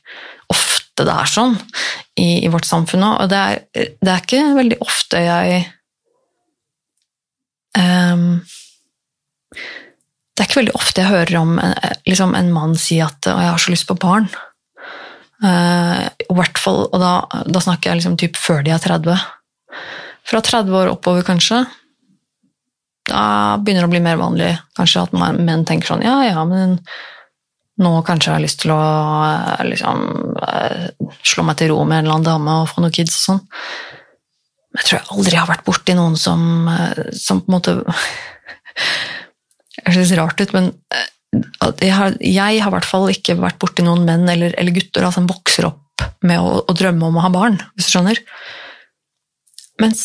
[0.98, 1.56] ofte det er sånn
[2.18, 3.14] i, i vårt samfunn nå.
[3.22, 3.62] Og det er,
[4.02, 5.60] det er, ikke veldig ofte jeg
[7.78, 8.40] um,
[10.34, 11.74] Det er ikke veldig ofte jeg hører om en,
[12.06, 14.30] liksom en mann si at 'jeg har så lyst på barn'.
[15.38, 17.12] Uh, hvert fall, og da,
[17.46, 19.14] da, snakker jeg liksom typ før de er 30.
[20.26, 21.62] Fra 30 år oppover, kanskje,
[23.06, 26.80] da begynner det å bli mer vanlig kanskje at menn tenker sånn Ja, ja, men
[27.78, 30.00] nå kanskje jeg har lyst til å eh, liksom,
[30.42, 30.88] eh,
[31.26, 33.42] slå meg til ro med en eller annen dame og få noen kids og sånn.
[34.68, 37.78] Men jeg tror jeg aldri har vært borti noen som, eh, som på en måte
[39.78, 40.72] Det høres rart ut, men
[41.78, 45.06] jeg har, jeg har i hvert fall ikke vært borti noen menn eller, eller gutter
[45.14, 48.20] som vokser opp med å, å, drømme om å ha barn, hvis du skjønner.
[49.80, 50.02] Mens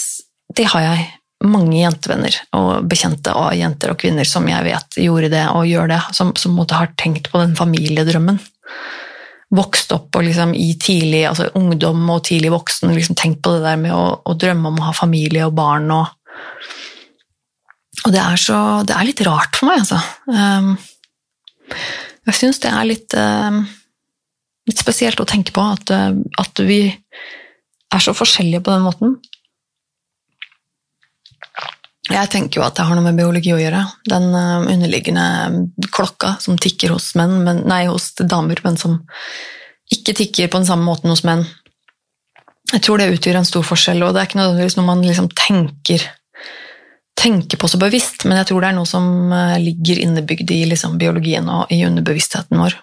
[0.55, 1.07] det har jeg
[1.43, 5.91] mange jentevenner og bekjente av jenter og kvinner som jeg vet gjorde det og gjør
[5.91, 8.39] det, som, som har tenkt på den familiedrømmen.
[9.53, 13.65] Vokst opp og liksom i tidlig altså ungdom og tidlig voksen liksom tenkt på det
[13.67, 15.91] der med å, å, drømme om å ha familie og barn.
[15.93, 16.39] Og,
[18.05, 19.99] og det, er så, det er litt rart for meg, altså.
[20.31, 20.73] Um,
[22.23, 23.61] jeg syns det er litt, um,
[24.69, 29.15] litt, spesielt å tenke på at, at vi er så forskjellige på den måten.
[32.11, 33.79] Jeg tenker jo at det har noe med biologi å gjøre.
[34.11, 38.99] Den uh, underliggende klokka som tikker hos, menn, men, nei, hos damer, men som
[39.93, 41.45] ikke tikker på den samme måten hos menn.
[42.73, 45.29] Jeg tror det utgjør en stor forskjell, og det er ikke nødvendigvis noe man liksom
[45.37, 46.03] tenker,
[47.19, 50.63] tenker, på så bevisst, men jeg tror det er noe som uh, ligger innebygd i
[50.73, 52.75] liksom, biologien og i underbevisstheten vår.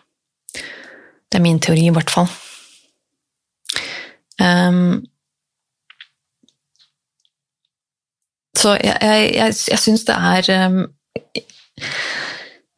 [0.54, 2.30] Det er min teori, i hvert fall.
[8.61, 10.81] Så jeg, jeg, jeg, syns det er um,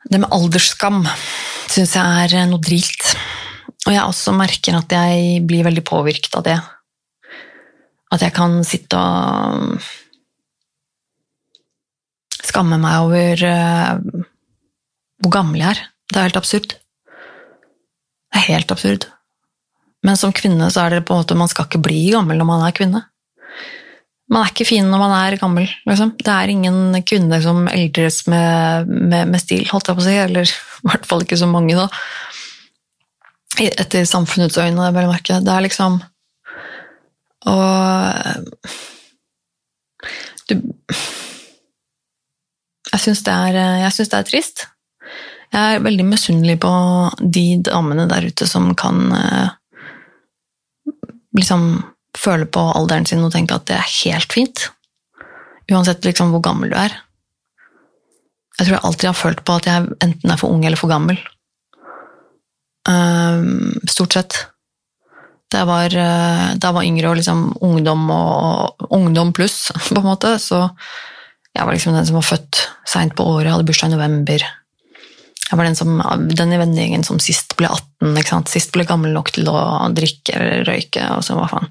[0.07, 1.03] Det med aldersskam
[1.73, 3.15] syns jeg er noe drilt.
[3.87, 6.59] Og jeg også merker at jeg blir veldig påvirket av det.
[8.13, 9.81] At jeg kan sitte og
[12.43, 14.23] skamme meg over uh,
[15.23, 15.83] hvor gammel jeg er.
[16.13, 16.77] Det er helt absurd.
[16.77, 19.09] Det er helt absurd.
[20.03, 22.49] Men som kvinne så er det på en måte man skal ikke bli gammel når
[22.49, 23.03] man er kvinne.
[24.33, 25.67] Man er ikke fin når man er gammel.
[25.89, 26.15] Liksom.
[26.17, 30.15] Det er ingen kvinner som eldres med, med, med, stil, holdt jeg på å si.
[30.23, 31.85] Eller i hvert fall ikke så mange, da.
[33.61, 35.43] Etter samfunnets øyne, vel å merke.
[35.45, 36.01] Det er liksom
[37.53, 38.73] Og
[40.49, 40.55] du
[42.93, 44.67] Jeg syns det, det, er trist.
[45.53, 46.73] Jeg er veldig misunnelig på
[47.21, 49.49] de damene der ute som kan eh,
[51.37, 51.83] liksom
[52.19, 54.69] føle på alderen sin og tenke at det er helt fint.
[55.73, 56.95] Uansett liksom hvor gammel du er.
[58.59, 60.93] Jeg tror jeg alltid har følt på at jeg enten er for ung eller for
[60.93, 61.21] gammel.
[62.89, 64.39] Um, stort sett.
[65.53, 70.01] Da jeg var, uh, da jeg var yngre og liksom ungdom og ungdom pluss, på
[70.01, 70.67] en måte, så
[71.53, 74.45] jeg var liksom den som var født seint på året, hadde bursdag i november.
[75.53, 75.99] Jeg var den, som,
[76.33, 78.49] den i vennegjengen som sist ble 18, ikke sant?
[78.49, 79.59] sist ble gammel nok til å
[79.93, 81.05] drikke eller røyke.
[81.13, 81.69] og så hva faen.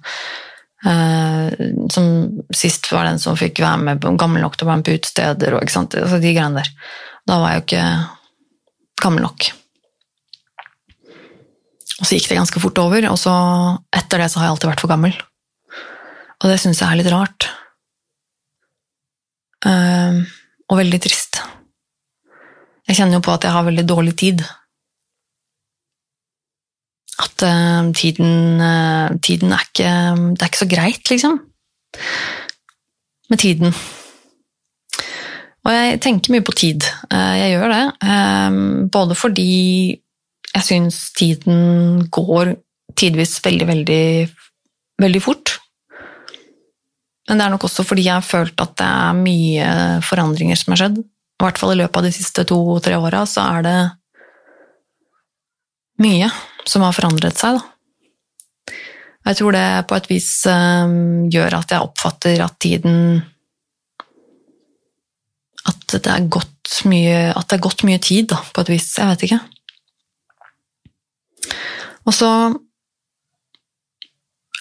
[0.86, 1.50] Uh,
[1.94, 2.06] som
[2.54, 5.58] sist var den som fikk være med, gammel nok til å være med på utesteder?
[5.58, 6.70] Altså, de greiene der.
[7.26, 7.88] Da var jeg jo ikke
[9.02, 9.50] gammel nok.
[12.02, 13.34] Og så gikk det ganske fort over, og så
[13.98, 15.18] etter det så har jeg alltid vært for gammel.
[16.42, 17.50] Og det syns jeg er litt rart.
[19.66, 20.22] Uh,
[20.70, 21.21] og veldig trist.
[22.92, 24.42] Jeg kjenner jo på at jeg har veldig dårlig tid.
[27.24, 29.92] At uh, tiden, uh, tiden er ikke
[30.36, 31.38] Det er ikke så greit, liksom.
[33.32, 33.72] Med tiden.
[35.64, 36.84] Og jeg tenker mye på tid.
[37.08, 37.86] Uh, jeg gjør det.
[38.92, 39.48] både fordi
[40.52, 42.58] jeg syns tiden går
[43.00, 44.04] tidvis veldig, veldig,
[45.00, 45.56] veldig fort.
[47.30, 49.72] Men det er nok også fordi jeg har følt at det er mye
[50.04, 51.04] forandringer som har skjedd
[51.42, 53.78] i hvert fall i løpet av de siste to-tre åra, så er det
[56.02, 56.30] mye
[56.70, 57.68] som har forandret seg, da.
[59.22, 62.96] Jeg tror det på et vis um, gjør at jeg oppfatter at tiden
[65.70, 68.88] At det er gått mye, at det er gått mye tid, da, på et vis.
[68.98, 69.40] Jeg vet ikke.
[72.10, 72.32] Og så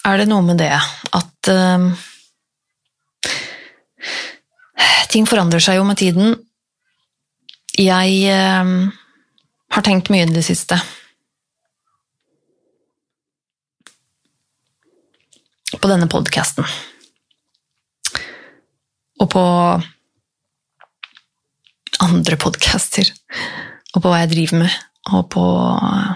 [0.05, 1.89] er det noe med det at um,
[5.11, 6.37] Ting forandrer seg jo med tiden,
[7.79, 8.71] jeg eh,
[9.71, 10.75] har tenkt mye i det siste.
[15.79, 16.67] På denne podkasten.
[19.21, 19.45] Og på
[22.01, 23.07] andre podcaster.
[23.95, 24.77] Og på hva jeg driver med.
[25.15, 26.11] Og på eh,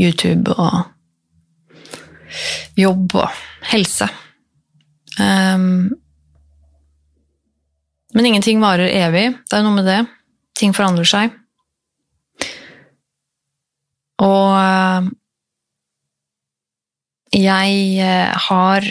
[0.00, 0.82] YouTube og
[2.80, 4.08] jobb og helse.
[5.20, 5.92] Um,
[8.14, 9.28] men ingenting varer evig.
[9.46, 10.00] Det er noe med det.
[10.58, 11.34] Ting forandrer seg.
[14.22, 15.08] Og eh,
[17.34, 18.86] jeg eh, har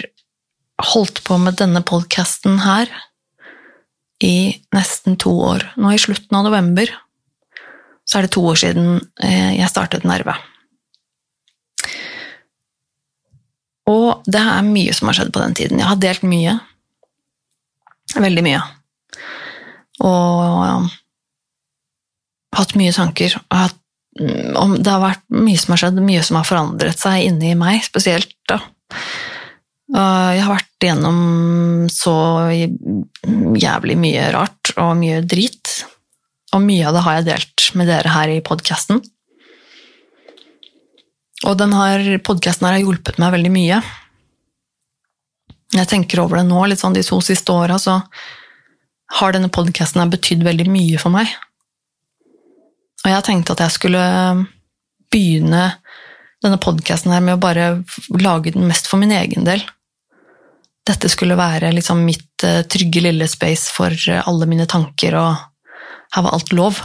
[0.94, 2.92] holdt på med denne podkasten her
[4.24, 5.70] i nesten to år.
[5.80, 6.92] Nå i slutten av november
[8.04, 10.36] så er det to år siden eh, jeg startet Nerve.
[13.90, 15.80] Og det er mye som har skjedd på den tiden.
[15.80, 16.58] Jeg har delt mye.
[18.14, 18.62] Veldig mye.
[20.04, 20.92] Og
[22.58, 23.36] hatt mye tanker.
[23.54, 23.80] Hatt,
[24.60, 27.82] om, det har vært mye som har skjedd, mye som har forandret seg inni meg,
[27.86, 28.60] spesielt da.
[29.94, 31.18] Jeg har vært gjennom
[31.92, 32.16] så
[32.50, 35.84] jævlig mye rart og mye drit.
[36.54, 39.02] Og mye av det har jeg delt med dere her i podkasten.
[41.44, 43.82] Og denne podkasten har hjulpet meg veldig mye.
[45.74, 48.00] Jeg tenker over det nå, litt sånn de to siste åra, så
[49.20, 51.30] har denne podkasten betydd veldig mye for meg.
[53.04, 54.04] Og jeg tenkte at jeg skulle
[55.12, 55.64] begynne
[56.44, 57.68] denne podkasten med å bare
[58.20, 59.64] lage den mest for min egen del.
[60.84, 65.70] Dette skulle være liksom mitt uh, trygge lille space for uh, alle mine tanker, og
[66.16, 66.82] her var alt lov.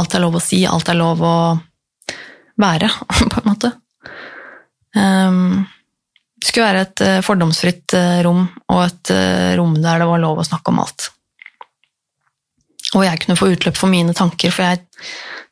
[0.00, 1.36] Alt er lov å si, alt er lov å
[2.60, 2.90] være,
[3.32, 3.72] på en måte.
[4.92, 5.62] Um,
[6.36, 7.96] det skulle være et uh, fordomsfritt
[8.26, 9.16] rom, og et
[9.56, 11.08] rom der det var lov å snakke om alt.
[12.92, 14.82] Og jeg kunne få utløp for mine tanker, for jeg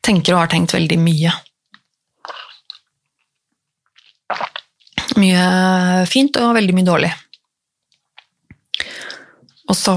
[0.05, 1.33] tenker og har tenkt veldig mye.
[5.21, 7.11] Mye fint og veldig mye dårlig.
[9.71, 9.95] Og så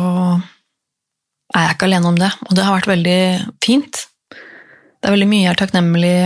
[1.54, 3.20] er jeg ikke alene om det, og det har vært veldig
[3.64, 4.06] fint.
[4.30, 6.16] Det er veldig mye jeg er takknemlig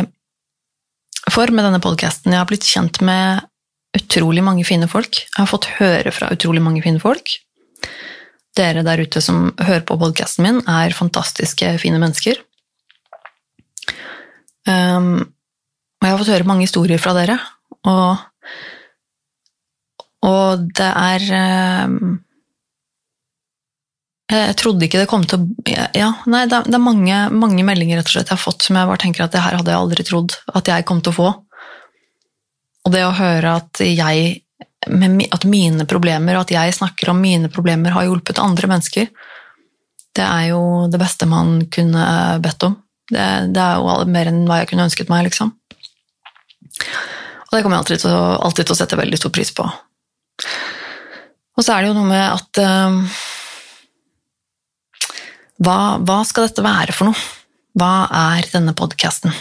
[1.34, 2.32] for med denne podkasten.
[2.32, 3.44] Jeg har blitt kjent med
[3.98, 5.18] utrolig mange fine folk.
[5.24, 7.34] Jeg har fått høre fra utrolig mange fine folk.
[8.58, 12.40] Dere der ute som hører på podkasten min, er fantastiske, fine mennesker.
[14.68, 15.28] Um,
[15.98, 17.38] og jeg har fått høre mange historier fra dere,
[17.88, 18.24] og,
[20.26, 21.28] og det er
[21.86, 22.18] um,
[24.28, 28.10] jeg trodde ikke det kom til å ja, Nei, det, er mange, mange, meldinger rett
[28.10, 30.04] og slett jeg har fått som jeg bare tenker at det her hadde jeg aldri
[30.04, 31.30] trodd at jeg kom til å få.
[32.84, 34.42] Og det å høre at jeg
[34.86, 39.08] at mine problemer, og at jeg snakker om mine problemer, har hjulpet andre mennesker,
[40.16, 42.04] det er jo det beste man kunne
[42.42, 42.78] bedt om.
[43.08, 43.24] Det,
[43.54, 45.52] det er jo mer enn hva jeg kunne ønsket meg, liksom.
[47.48, 49.66] Og det kommer jeg alltid til, å, alltid til å sette veldig stor pris på.
[51.58, 53.18] Og så er det jo noe med at uh,
[55.64, 57.28] hva, hva, skal dette være for noe?
[57.78, 57.92] Hva
[58.34, 59.34] er denne podkasten?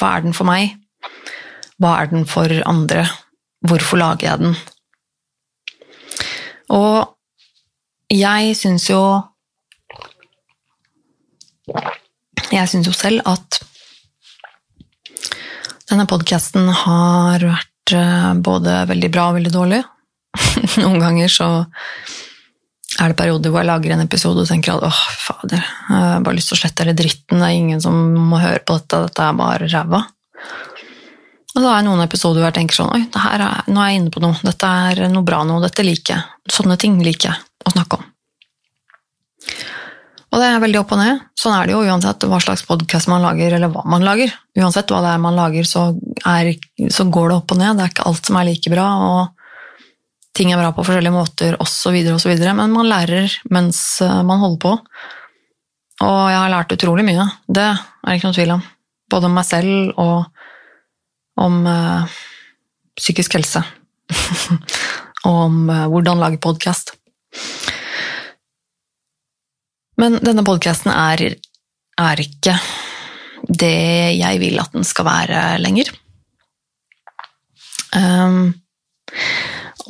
[0.00, 0.74] Hva er den for meg?
[1.80, 3.04] Hva er den for andre?
[3.66, 4.56] Hvorfor lager jeg den?
[6.70, 9.02] Og jeg syns jo
[12.50, 13.60] Jeg syns jo selv at
[15.90, 19.80] denne podkasten har vært eh, både veldig bra og veldig dårlig.
[20.82, 21.48] Noen ganger så
[23.00, 26.22] er det perioder hvor jeg lager en episode og tenker at åh, fader, jeg har
[26.26, 29.02] bare lyst til å slette hele dritten, det er ingen som må høre på dette,
[29.08, 30.02] dette er bare ræva.
[31.50, 34.00] Og så har jeg noen episoder hvor jeg tenker sånn oi, er, nå er jeg
[34.00, 35.58] inne på noe, dette er noe bra nå.
[35.64, 36.52] dette liker jeg.
[36.52, 38.06] Sånne ting liker jeg å snakke om.
[40.30, 41.24] Og det er veldig opp og ned.
[41.34, 44.30] Sånn er det jo uansett hva slags podkast man lager, eller hva man lager.
[44.60, 45.88] Uansett hva det er man lager, så,
[46.22, 46.52] er,
[46.86, 47.74] så går det opp og ned.
[47.74, 48.86] Det er ikke alt som er like bra.
[49.10, 49.20] og
[50.36, 54.60] ting er bra på forskjellige måter osv., osv., men man lærer mens eh, man holder
[54.62, 54.74] på.
[56.00, 58.62] Og jeg har lært utrolig mye, det er det ikke noe tvil om.
[59.10, 60.39] Både om meg selv og
[61.40, 62.20] om uh,
[62.98, 63.62] psykisk helse.
[65.28, 66.94] og om uh, hvordan lage podkast.
[70.00, 71.36] Men denne podkasten er,
[72.00, 72.56] er ikke
[73.48, 75.90] det jeg vil at den skal være lenger.
[77.96, 78.52] Um,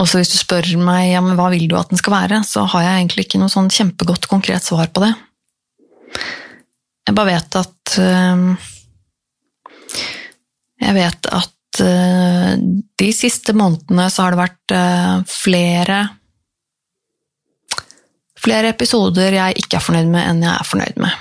[0.01, 2.41] og så hvis du spør meg ja, men hva vil du at den skal være,
[2.49, 5.13] så har jeg egentlig ikke noe sånn kjempegodt, konkret svar på det.
[7.07, 8.71] Jeg bare vet at uh,
[10.81, 12.55] Jeg vet at uh,
[13.01, 16.01] de siste månedene så har det vært uh, flere
[18.41, 21.13] Flere episoder jeg ikke er fornøyd med, enn jeg er fornøyd med.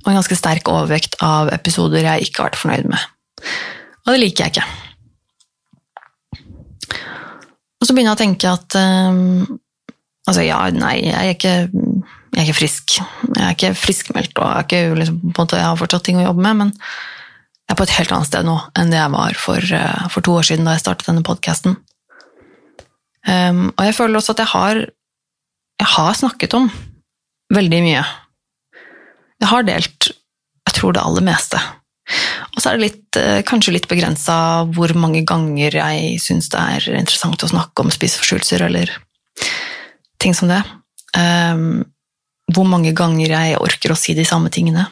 [0.00, 3.04] Og en ganske sterk overvekt av episoder jeg ikke har vært fornøyd med.
[4.06, 4.64] Og det liker jeg ikke.
[7.76, 9.60] Og så begynner jeg å tenke at um,
[10.24, 12.94] Altså, ja, nei, jeg er ikke, jeg er ikke frisk.
[12.96, 16.46] Jeg er ikke friskmeldt, og jeg, ikke, liksom, måte, jeg har fortsatt ting å jobbe
[16.46, 16.70] med, men
[17.64, 20.24] jeg er på et helt annet sted nå enn det jeg var for, uh, for
[20.24, 21.78] to år siden da jeg startet denne podkasten.
[23.24, 24.80] Um, og jeg føler også at jeg har,
[25.80, 26.68] jeg har snakket om
[27.54, 28.02] veldig mye.
[29.40, 30.10] Jeg har delt,
[30.68, 31.60] jeg tror, det aller meste.
[32.52, 34.36] Og så er det litt, uh, kanskje litt begrensa
[34.76, 38.92] hvor mange ganger jeg syns det er interessant å snakke om spiseforstyrrelser eller
[40.20, 40.60] ting som det.
[41.16, 41.80] Um,
[42.52, 44.84] hvor mange ganger jeg orker å si de samme tingene.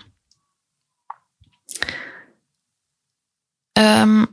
[3.79, 4.27] Um,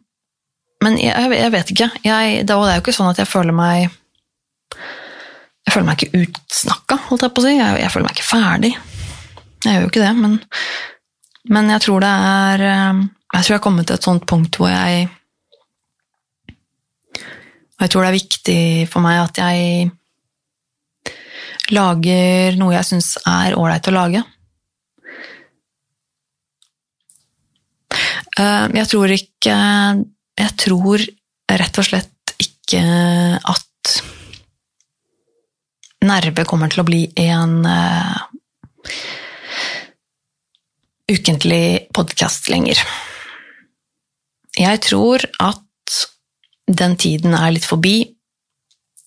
[0.84, 1.90] men jeg, jeg, vet ikke.
[2.06, 3.90] Jeg, det er jo ikke sånn at jeg føler meg
[5.68, 7.54] Jeg føler meg ikke utsnakka, holdt jeg på å si.
[7.58, 8.74] Jeg, jeg, føler meg ikke ferdig.
[9.66, 10.38] Jeg gjør jo ikke det, men,
[11.52, 14.60] men jeg tror det er ehm, Jeg tror jeg har kommet til et sånt punkt
[14.60, 15.10] hvor jeg
[17.76, 18.62] Og jeg tror det er viktig
[18.92, 19.90] for meg at jeg
[21.76, 24.24] lager noe jeg syns er ålreit å lage.
[27.94, 29.56] Eh, jeg tror ikke
[30.40, 31.04] Jeg tror
[31.50, 32.82] rett og slett ikke
[33.40, 33.66] at
[36.06, 38.22] Nerve kommer til å bli en uh,
[41.12, 42.80] ukentlig podkast lenger.
[44.56, 45.98] Jeg tror at
[46.70, 47.98] den tiden er litt forbi.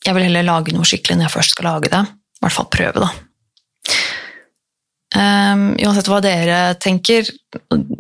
[0.03, 2.71] Jeg vil heller lage noe skikkelig når jeg først skal lage det i hvert fall
[2.75, 3.32] prøve, da.
[5.13, 7.27] Um, uansett hva dere tenker,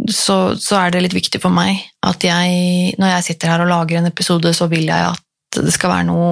[0.08, 3.68] så, så, er det litt viktig for meg at jeg, når jeg sitter her og
[3.68, 6.30] lager en episode, så vil jeg at det skal være noe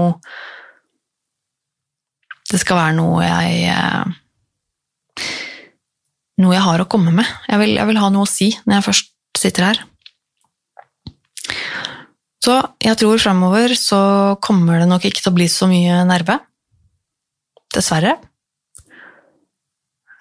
[2.49, 4.09] Det skal være noe jeg uh,
[6.41, 7.29] Noe jeg har å komme med.
[7.51, 9.83] Jeg vil, jeg vil, ha noe å si når jeg først sitter her.
[12.41, 14.01] Så jeg tror fremover så
[14.41, 16.39] kommer det nok ikke til å bli så mye nerve.
[17.77, 18.17] Dessverre.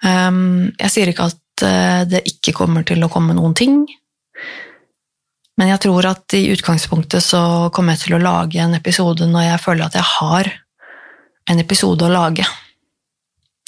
[0.00, 3.82] Um, jeg sier ikke at uh, det ikke kommer til å komme noen ting,
[5.60, 7.42] men jeg tror at i utgangspunktet så
[7.74, 10.48] kommer jeg til å lage en episode når jeg føler at jeg har
[11.52, 12.46] en episode å lage.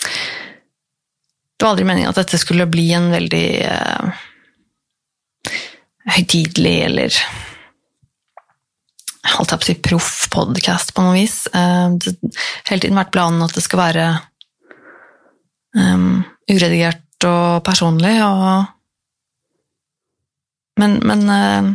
[0.00, 4.22] Det var aldri meningen at dette skulle bli en veldig uh,
[6.16, 7.18] høytidelig eller
[9.36, 11.42] holdt jeg på å si proff podkast på noe vis.
[11.52, 14.06] Uh, det har hele tiden vært planen at det skal være
[15.78, 18.70] um, uredigert og personlig, og
[20.80, 21.74] Men, men uh,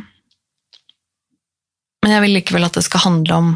[2.02, 3.54] Men jeg vil likevel at det skal handle om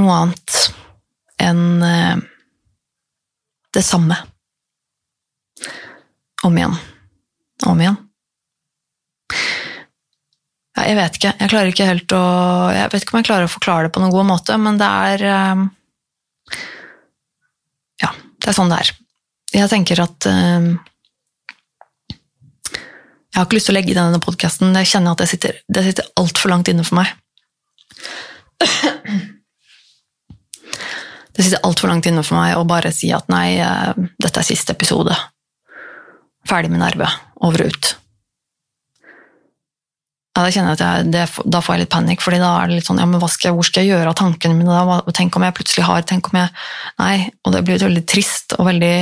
[0.00, 0.58] noe annet
[1.40, 2.16] enn uh,
[3.74, 4.16] det samme.
[6.42, 6.76] Om igjen.
[7.66, 7.98] Om igjen.
[10.76, 11.34] Ja, jeg vet ikke.
[11.36, 12.22] Jeg klarer ikke helt å
[12.72, 14.88] Jeg vet ikke om jeg klarer å forklare det på noen god måte, men det
[14.88, 15.66] er um,
[18.40, 18.92] det er sånn det er.
[19.60, 20.68] Jeg tenker at uh,
[22.10, 24.74] Jeg har ikke lyst til å legge denne podkasten.
[24.80, 27.12] Jeg kjenner at det sitter, det sitter altfor langt inne for meg.
[31.30, 34.44] Det sitter altfor langt inne for meg å bare si at nei, uh, dette er
[34.44, 35.14] siste episode.
[36.44, 37.06] Ferdig med nerve.
[37.46, 37.90] Over og ut.
[40.40, 41.22] Ja, da kjenner jeg at jeg, det,
[41.52, 43.56] da får jeg litt panikk, fordi da er det litt sånn ja, men skal jeg,
[43.58, 44.94] hvor skal jeg gjøre av tankene mine da?
[45.12, 46.52] Tenk om jeg plutselig har Tenk om jeg
[47.02, 47.16] Nei.
[47.44, 48.94] Og det blir veldig trist og veldig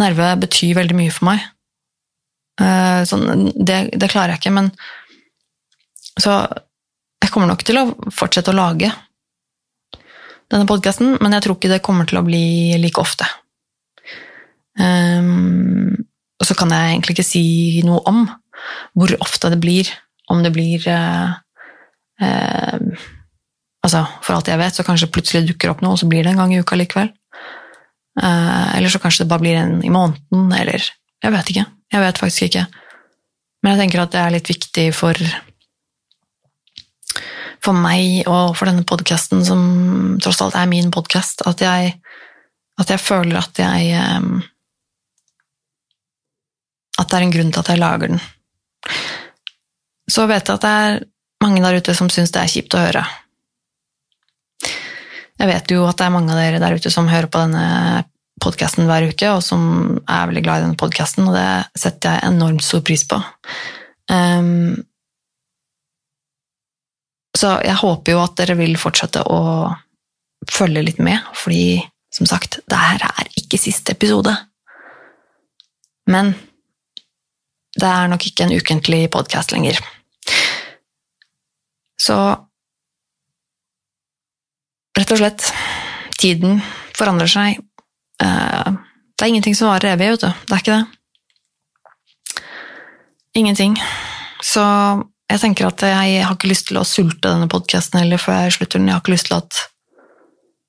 [0.00, 1.42] Nerve betyr veldig mye for meg.
[2.56, 4.70] Uh, sånn, det, det, klarer jeg ikke, men
[6.16, 8.88] Så jeg kommer nok til å fortsette å lage
[10.50, 13.28] denne podkasten, men jeg tror ikke det kommer til å bli like ofte.
[14.80, 15.92] Um,
[16.40, 17.44] og så kan jeg egentlig ikke si
[17.86, 18.24] noe om
[18.96, 19.92] hvor ofte det blir
[20.32, 21.34] om det blir eh,
[22.22, 23.10] eh,
[23.84, 26.30] Altså, for alt jeg vet, så kanskje plutselig dukker opp noe, og så blir det
[26.30, 27.10] en gang i uka likevel.
[28.16, 30.86] Eh, eller så kanskje det bare blir en i måneden, eller
[31.24, 31.64] Jeg vet ikke.
[31.92, 32.62] Jeg vet faktisk ikke.
[33.62, 35.20] Men jeg tenker at det er litt viktig for
[37.64, 39.60] for meg og for denne podkasten, som
[40.20, 44.42] tross alt er min podkast, at, at, jeg føler at jeg um,
[46.98, 48.20] At det er en grunn til at jeg lager den.
[50.10, 51.04] Så vet jeg at det er
[51.44, 53.04] mange der ute som syns det er kjipt å høre.
[55.40, 58.04] Jeg vet jo at det er mange av dere der ute som hører på denne
[58.42, 59.62] podkasten hver uke, og som
[60.04, 63.18] er veldig glad i denne podkasten, og det setter jeg enormt stor pris på.
[64.10, 64.74] Um,
[67.34, 69.40] så jeg håper jo at dere vil fortsette å
[70.50, 71.82] følge litt med, fordi
[72.14, 74.34] som sagt, det her er ikke siste episode.
[76.10, 76.34] Men
[77.74, 79.80] det er nok ikke en ukentlig podkast lenger.
[82.00, 82.16] Så
[84.98, 85.46] rett og slett
[86.20, 86.60] tiden
[86.94, 87.62] forandrer seg.
[88.22, 88.68] Eh,
[89.14, 90.30] det er ingenting som varer evig, vet du.
[90.46, 92.44] Det er ikke det.
[93.34, 93.74] Ingenting.
[94.44, 94.62] Så
[95.30, 98.58] jeg tenker at jeg har ikke lyst til å sulte denne podkasten heller før jeg
[98.58, 98.90] slutter den.
[98.90, 99.62] Jeg har ikke lyst til at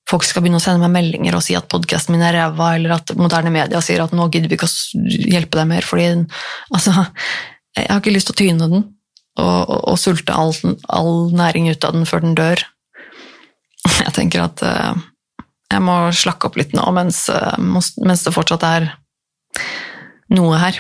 [0.09, 2.97] folk skal begynne å sende meg meldinger og si at podkasten min er ræva, eller
[2.99, 6.07] at moderne media sier at nå gidder vi ikke å hjelpe deg mer, fordi
[6.69, 6.93] altså,
[7.75, 8.85] jeg har ikke lyst til å tyne den
[9.35, 10.53] og, og, og sulte all,
[10.93, 12.61] all, næring ut av den før den dør.
[13.85, 14.93] Jeg tenker at uh,
[15.73, 18.87] jeg må slakke opp litt nå mens, uh, mens det fortsatt er
[20.33, 20.79] noe her.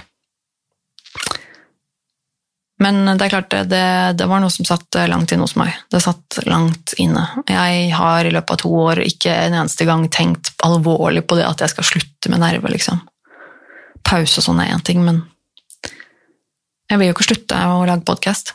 [2.83, 3.83] Men det er klart, det,
[4.19, 5.71] det, var noe som satt langt inne hos meg.
[5.91, 7.23] Det satt langt inne.
[7.47, 11.47] Jeg har i løpet av to år ikke en eneste gang tenkt alvorlig på det
[11.47, 12.99] at jeg skal slutte med nerve, liksom.
[14.05, 15.23] Pause og sånn er én ting, men
[16.91, 18.51] jeg vil jo ikke slutte å lage podkast.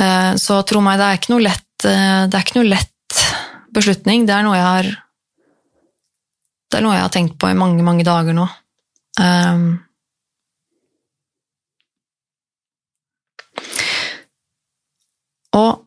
[0.00, 3.20] Eh, så tro meg, det er ikke noe lett, eh, det er ikke noe lett
[3.76, 4.26] beslutning.
[4.26, 4.90] Det er noe jeg har
[6.70, 8.44] Det er noe jeg har tenkt på i mange, mange dager nå.
[9.18, 9.80] Um,
[15.56, 15.86] Og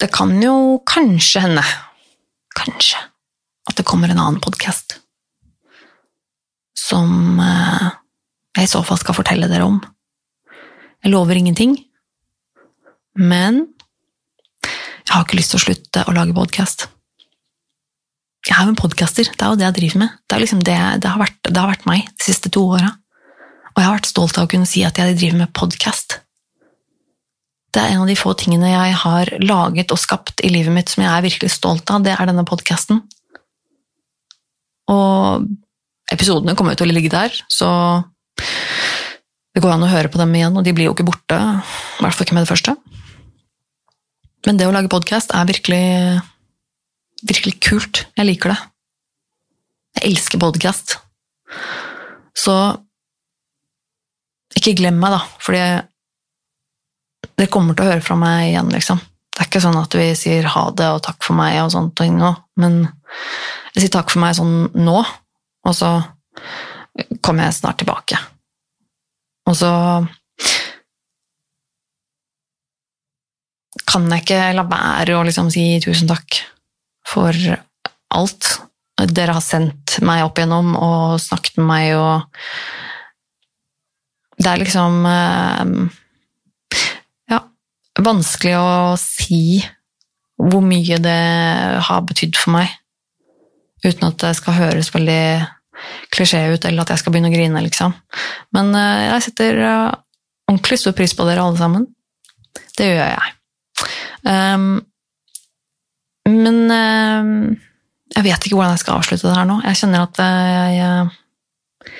[0.00, 1.64] det kan jo kanskje hende,
[2.56, 3.00] kanskje,
[3.68, 5.00] at det kommer en annen podkast
[6.80, 7.90] som eh,
[8.56, 9.78] jeg i så fall skal fortelle dere om.
[11.04, 11.76] Jeg lover ingenting,
[13.20, 13.66] men
[14.64, 16.88] jeg har ikke lyst til å slutte å lage podkast.
[18.46, 20.16] Jeg er jo en podcaster, det er jo det jeg driver med.
[20.24, 22.94] Det, liksom det, det, har vært, det, har vært, meg de siste to åra.
[23.74, 26.20] Og jeg har vært stolt av å kunne si at jeg driver med podkast.
[27.70, 30.90] Det er en av de få tingene jeg har laget og skapt i livet mitt
[30.90, 32.02] som jeg er virkelig stolt av.
[32.02, 33.04] Det er denne podkasten.
[34.90, 35.46] Og
[36.10, 37.68] episodene kommer jo til å ligge der, så
[39.54, 41.38] det går an å høre på dem igjen, og de blir jo ikke borte.
[41.38, 42.74] I hvert fall ikke med det første.
[44.46, 45.84] Men det å lage podkast er virkelig,
[47.22, 48.04] virkelig kult.
[48.18, 48.58] Jeg liker det.
[49.98, 50.96] Jeg elsker podkast.
[52.34, 52.56] Så
[54.58, 55.62] ikke glem meg, da, fordi
[57.40, 59.00] dere kommer til å høre fra meg igjen, liksom.
[59.30, 61.94] Det er ikke sånn at vi sier ha det og takk for meg og sånt
[61.96, 62.82] ting nå, men
[63.72, 64.98] jeg sier takk for meg sånn nå,
[65.64, 65.94] og så
[67.24, 68.18] kommer jeg snart tilbake.
[69.48, 69.70] Og så
[73.90, 76.42] kan jeg ikke la være å liksom si tusen takk
[77.08, 77.34] for
[78.14, 78.50] alt
[79.10, 82.44] dere har sendt meg opp igjennom og snakket med meg og
[84.40, 85.72] Det er liksom eh,
[88.04, 89.60] vanskelig å si
[90.40, 91.22] hvor mye det
[91.86, 92.72] har betydd for meg,
[93.84, 95.22] uten at det skal høres veldig
[96.12, 97.94] klisjé ut, eller at jeg skal begynne å grine, liksom.
[98.56, 99.88] Men eh, jeg setter eh,
[100.50, 101.86] ordentlig stor pris på dere alle sammen.
[102.76, 103.34] Det gjør jeg.
[104.24, 104.80] Um,
[106.28, 107.30] men um,
[108.12, 109.60] jeg vet ikke hvordan jeg skal avslutte det her nå.
[109.64, 111.94] Jeg kjenner at jeg, jeg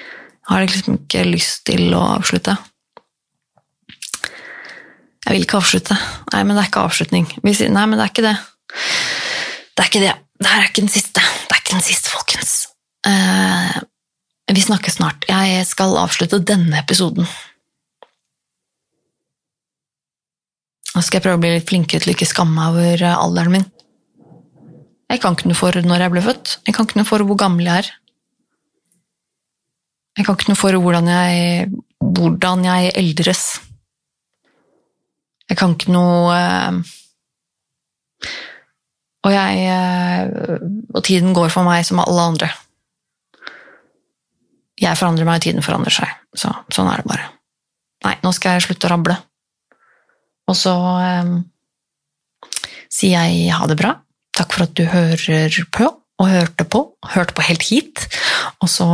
[0.51, 2.57] har liksom ikke lyst til å avslutte.
[5.27, 5.97] Jeg vil ikke avslutte.
[6.33, 7.29] Nei, men det er ikke avslutning.
[7.45, 8.37] Vi sier nei, men det er ikke det.
[9.77, 10.17] Det er ikke det.
[10.41, 11.21] Det her er ikke den siste.
[11.21, 12.55] Det er ikke den siste, folkens.
[13.07, 13.77] Uh,
[14.51, 15.29] vi snakkes snart.
[15.29, 17.29] Jeg skal avslutte denne episoden.
[20.91, 23.15] Nå skal jeg prøve å bli litt flinkere til å ikke skamme meg over eh,
[23.15, 23.67] alderen min.
[25.11, 26.55] Jeg kan ikke noe for når jeg ble født.
[26.67, 27.91] Jeg kan ikke noe for hvor gammel jeg er.
[30.19, 31.71] Jeg kan ikke noe for hvordan jeg,
[32.19, 33.45] hvordan jeg eldres.
[35.51, 36.77] Jeg kan ikke noe eh,
[39.27, 40.61] Og jeg eh,
[40.95, 42.51] Og tiden går for meg som alle andre.
[44.81, 46.13] Jeg forandrer meg, og tiden forandrer seg.
[46.33, 47.27] Så, sånn er det bare.
[48.07, 49.19] Nei, nå skal jeg slutte å rable.
[50.49, 50.73] Og så
[51.05, 51.35] eh,
[52.89, 53.93] sier jeg ha det bra.
[54.37, 55.91] Takk for at du hører på,
[56.21, 56.83] og hørte på.
[57.13, 58.07] Hørte på helt hit.
[58.65, 58.89] Og så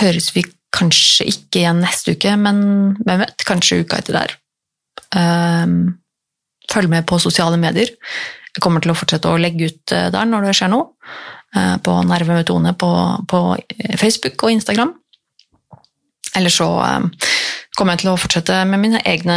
[0.00, 0.42] høres vi
[0.74, 2.58] kanskje ikke igjen neste uke, men
[3.04, 3.46] hvem vet?
[3.46, 4.34] Kanskje uka etter der.
[5.16, 5.78] Ehm,
[6.72, 7.92] følg med på sosiale medier.
[8.56, 10.92] Jeg kommer til å fortsette å legge ut eh, der når det skjer noe.
[11.56, 12.90] Eh, på Nerve med Tone på,
[13.30, 13.42] på
[14.00, 14.94] Facebook og Instagram.
[16.36, 17.10] Eller så ehm,
[17.76, 19.36] kommer jeg til å fortsette med mine egne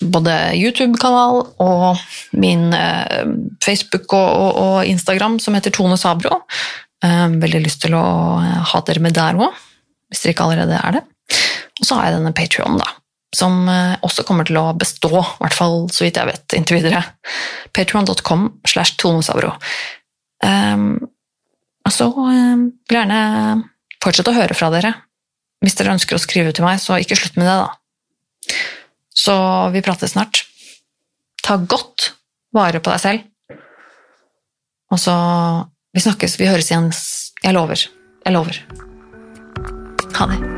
[0.00, 2.02] både YouTube-kanal og
[2.36, 3.24] min eh,
[3.64, 6.42] Facebook og, og, og, Instagram som heter Tone Sabro.
[7.04, 8.04] Ehm, veldig lyst til å
[8.72, 9.56] ha dere med der òg,
[10.08, 11.04] hvis dere ikke allerede er det.
[11.78, 12.96] Og så har jeg denne Patrion, da
[13.36, 16.80] som eh, også kommer til å bestå, i hvert fall så vidt jeg vet, inntil
[16.80, 17.02] videre.
[17.76, 19.52] Patron.com slash tonesabro.
[20.44, 20.94] Um,
[21.84, 23.20] og så um, vil gjerne
[24.02, 24.94] fortsette å høre fra dere.
[25.64, 28.58] Hvis dere ønsker å skrive til meg, så ikke slutt med det, da.
[29.18, 29.34] Så
[29.74, 30.44] vi prates snart.
[31.42, 32.12] Ta godt
[32.54, 33.26] vare på deg selv.
[34.92, 35.16] Og så
[35.96, 36.90] Vi snakkes, vi høres igjen.
[37.42, 37.80] Jeg lover.
[38.26, 38.60] Jeg lover.
[40.20, 40.57] Ha det.